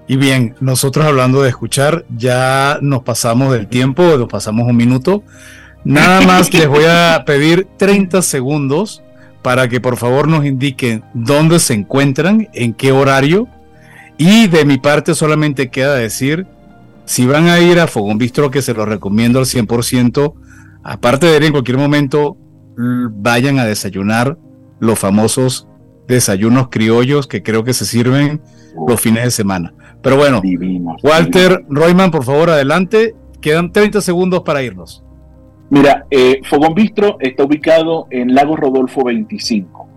Y 0.09 0.16
bien, 0.16 0.55
nosotros 0.61 1.05
hablando 1.05 1.42
de 1.42 1.49
escuchar, 1.49 2.05
ya 2.16 2.79
nos 2.81 3.03
pasamos 3.03 3.53
del 3.53 3.66
tiempo, 3.66 4.03
nos 4.16 4.29
pasamos 4.29 4.69
un 4.69 4.77
minuto. 4.77 5.23
Nada 5.85 6.21
más 6.27 6.53
les 6.53 6.69
voy 6.69 6.85
a 6.85 7.25
pedir 7.27 7.66
30 7.77 8.23
segundos 8.23 9.03
para 9.42 9.69
que 9.69 9.81
por 9.81 9.97
favor 9.97 10.29
nos 10.29 10.45
indiquen 10.45 11.05
dónde 11.14 11.59
se 11.61 11.75
encuentran, 11.75 12.49
en 12.53 12.75
qué 12.75 12.92
horario. 12.92 13.49
Y 14.19 14.49
de 14.49 14.64
mi 14.64 14.79
parte 14.79 15.14
solamente 15.14 15.71
queda 15.71 15.95
decir, 15.95 16.47
si 17.05 17.27
van 17.27 17.49
a 17.49 17.61
ir 17.61 17.79
a 17.79 17.87
Fogón 17.87 18.19
Bistro, 18.19 18.51
que 18.51 18.62
se 18.62 18.75
lo 18.75 18.85
recomiendo 18.85 19.38
al 19.38 19.45
100%, 19.45 20.35
aparte 20.83 21.27
de 21.27 21.37
ir 21.37 21.45
en 21.45 21.53
cualquier 21.53 21.79
momento, 21.79 22.37
vayan 22.77 23.59
a 23.59 23.64
desayunar 23.64 24.38
los 24.81 24.99
famosos 24.99 25.69
desayunos 26.07 26.69
criollos 26.69 27.27
que 27.27 27.42
creo 27.42 27.64
que 27.64 27.73
se 27.73 27.85
sirven 27.85 28.40
los 28.88 29.01
fines 29.01 29.25
de 29.25 29.31
semana. 29.31 29.73
Pero 30.02 30.16
bueno, 30.16 30.40
Walter 31.02 31.64
Royman, 31.68 32.11
por 32.11 32.24
favor, 32.24 32.50
adelante. 32.50 33.14
Quedan 33.40 33.72
30 33.72 34.00
segundos 34.00 34.42
para 34.42 34.62
irnos. 34.62 35.02
Mira, 35.68 36.06
eh, 36.11 36.40
Fogón 36.44 36.74
Bistro 36.74 37.16
está 37.20 37.44
ubicado 37.44 38.06
en 38.11 38.35
Lago 38.35 38.56
Rodolfo 38.56 39.04
25. 39.04 39.88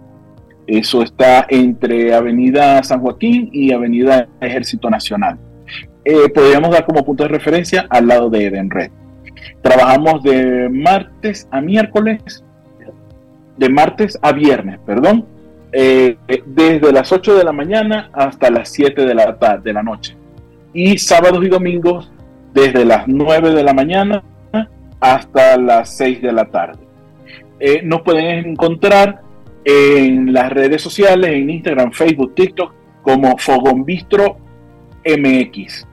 Eso 0.65 1.01
está 1.01 1.45
entre 1.49 2.13
Avenida 2.13 2.81
San 2.83 3.01
Joaquín 3.01 3.49
y 3.51 3.71
Avenida 3.71 4.27
Ejército 4.41 4.89
Nacional. 4.89 5.37
Eh, 6.05 6.29
podríamos 6.29 6.71
dar 6.71 6.85
como 6.85 7.03
punto 7.03 7.23
de 7.23 7.29
referencia 7.29 7.85
al 7.89 8.07
lado 8.07 8.29
de 8.29 8.45
Eden 8.45 8.69
Red. 8.69 8.91
Trabajamos 9.61 10.23
de 10.23 10.69
martes 10.69 11.47
a 11.51 11.61
miércoles, 11.61 12.43
de 13.57 13.69
martes 13.69 14.17
a 14.21 14.31
viernes, 14.31 14.79
perdón, 14.85 15.25
eh, 15.71 16.17
desde 16.45 16.91
las 16.91 17.11
8 17.11 17.37
de 17.37 17.43
la 17.43 17.51
mañana 17.51 18.09
hasta 18.13 18.49
las 18.49 18.69
7 18.69 19.05
de 19.05 19.13
la 19.13 19.37
tarde, 19.37 19.61
de 19.65 19.73
la 19.73 19.83
noche. 19.83 20.15
Y 20.73 20.97
sábados 20.97 21.43
y 21.43 21.49
domingos 21.49 22.11
desde 22.53 22.85
las 22.85 23.07
9 23.07 23.53
de 23.53 23.63
la 23.63 23.73
mañana 23.73 24.23
hasta 24.99 25.57
las 25.57 25.95
6 25.97 26.21
de 26.21 26.31
la 26.31 26.45
tarde. 26.45 26.79
Eh, 27.59 27.81
nos 27.83 28.01
pueden 28.01 28.49
encontrar 28.49 29.21
en 29.65 30.33
las 30.33 30.51
redes 30.51 30.81
sociales, 30.81 31.31
en 31.31 31.49
Instagram, 31.49 31.91
Facebook, 31.91 32.33
TikTok, 32.35 32.73
como 33.01 33.37
Fogón 33.37 33.85
Bistro 33.85 34.37
MX. 35.05 35.85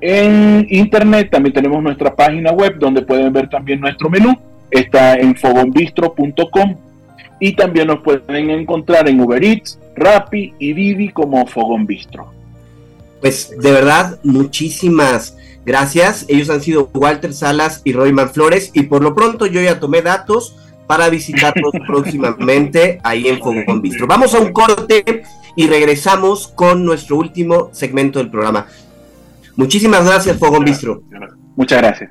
En 0.00 0.66
internet 0.68 1.28
también 1.30 1.52
tenemos 1.52 1.82
nuestra 1.82 2.14
página 2.14 2.50
web 2.52 2.76
donde 2.78 3.02
pueden 3.02 3.32
ver 3.32 3.48
también 3.48 3.80
nuestro 3.80 4.10
menú. 4.10 4.34
Está 4.70 5.14
en 5.14 5.36
fogonbistro.com 5.36 6.76
y 7.42 7.56
también 7.56 7.88
nos 7.88 8.00
pueden 8.02 8.50
encontrar 8.50 9.08
en 9.08 9.20
Uber 9.20 9.42
Eats, 9.42 9.76
Rappi 9.96 10.54
y 10.60 10.72
Vivi 10.72 11.08
como 11.08 11.44
Fogón 11.44 11.86
Bistro. 11.86 12.32
Pues 13.20 13.50
de 13.58 13.72
verdad, 13.72 14.20
muchísimas 14.22 15.36
Gracias, 15.64 16.24
ellos 16.28 16.50
han 16.50 16.60
sido 16.60 16.90
Walter 16.92 17.32
Salas 17.32 17.82
y 17.84 17.92
Royman 17.92 18.30
Flores 18.30 18.70
y 18.74 18.82
por 18.84 19.02
lo 19.02 19.14
pronto 19.14 19.46
yo 19.46 19.60
ya 19.60 19.78
tomé 19.78 20.02
datos 20.02 20.56
para 20.88 21.08
visitarlos 21.08 21.72
próximamente 21.86 23.00
ahí 23.04 23.28
en 23.28 23.38
Fogón 23.38 23.80
Bistro. 23.80 24.08
Vamos 24.08 24.34
a 24.34 24.40
un 24.40 24.52
corte 24.52 25.22
y 25.54 25.66
regresamos 25.68 26.48
con 26.48 26.84
nuestro 26.84 27.16
último 27.16 27.70
segmento 27.72 28.18
del 28.18 28.30
programa. 28.30 28.66
Muchísimas 29.54 30.04
gracias, 30.04 30.36
Fogón 30.36 30.64
Bistro. 30.64 31.02
Muchas 31.54 31.78
gracias. 31.78 32.10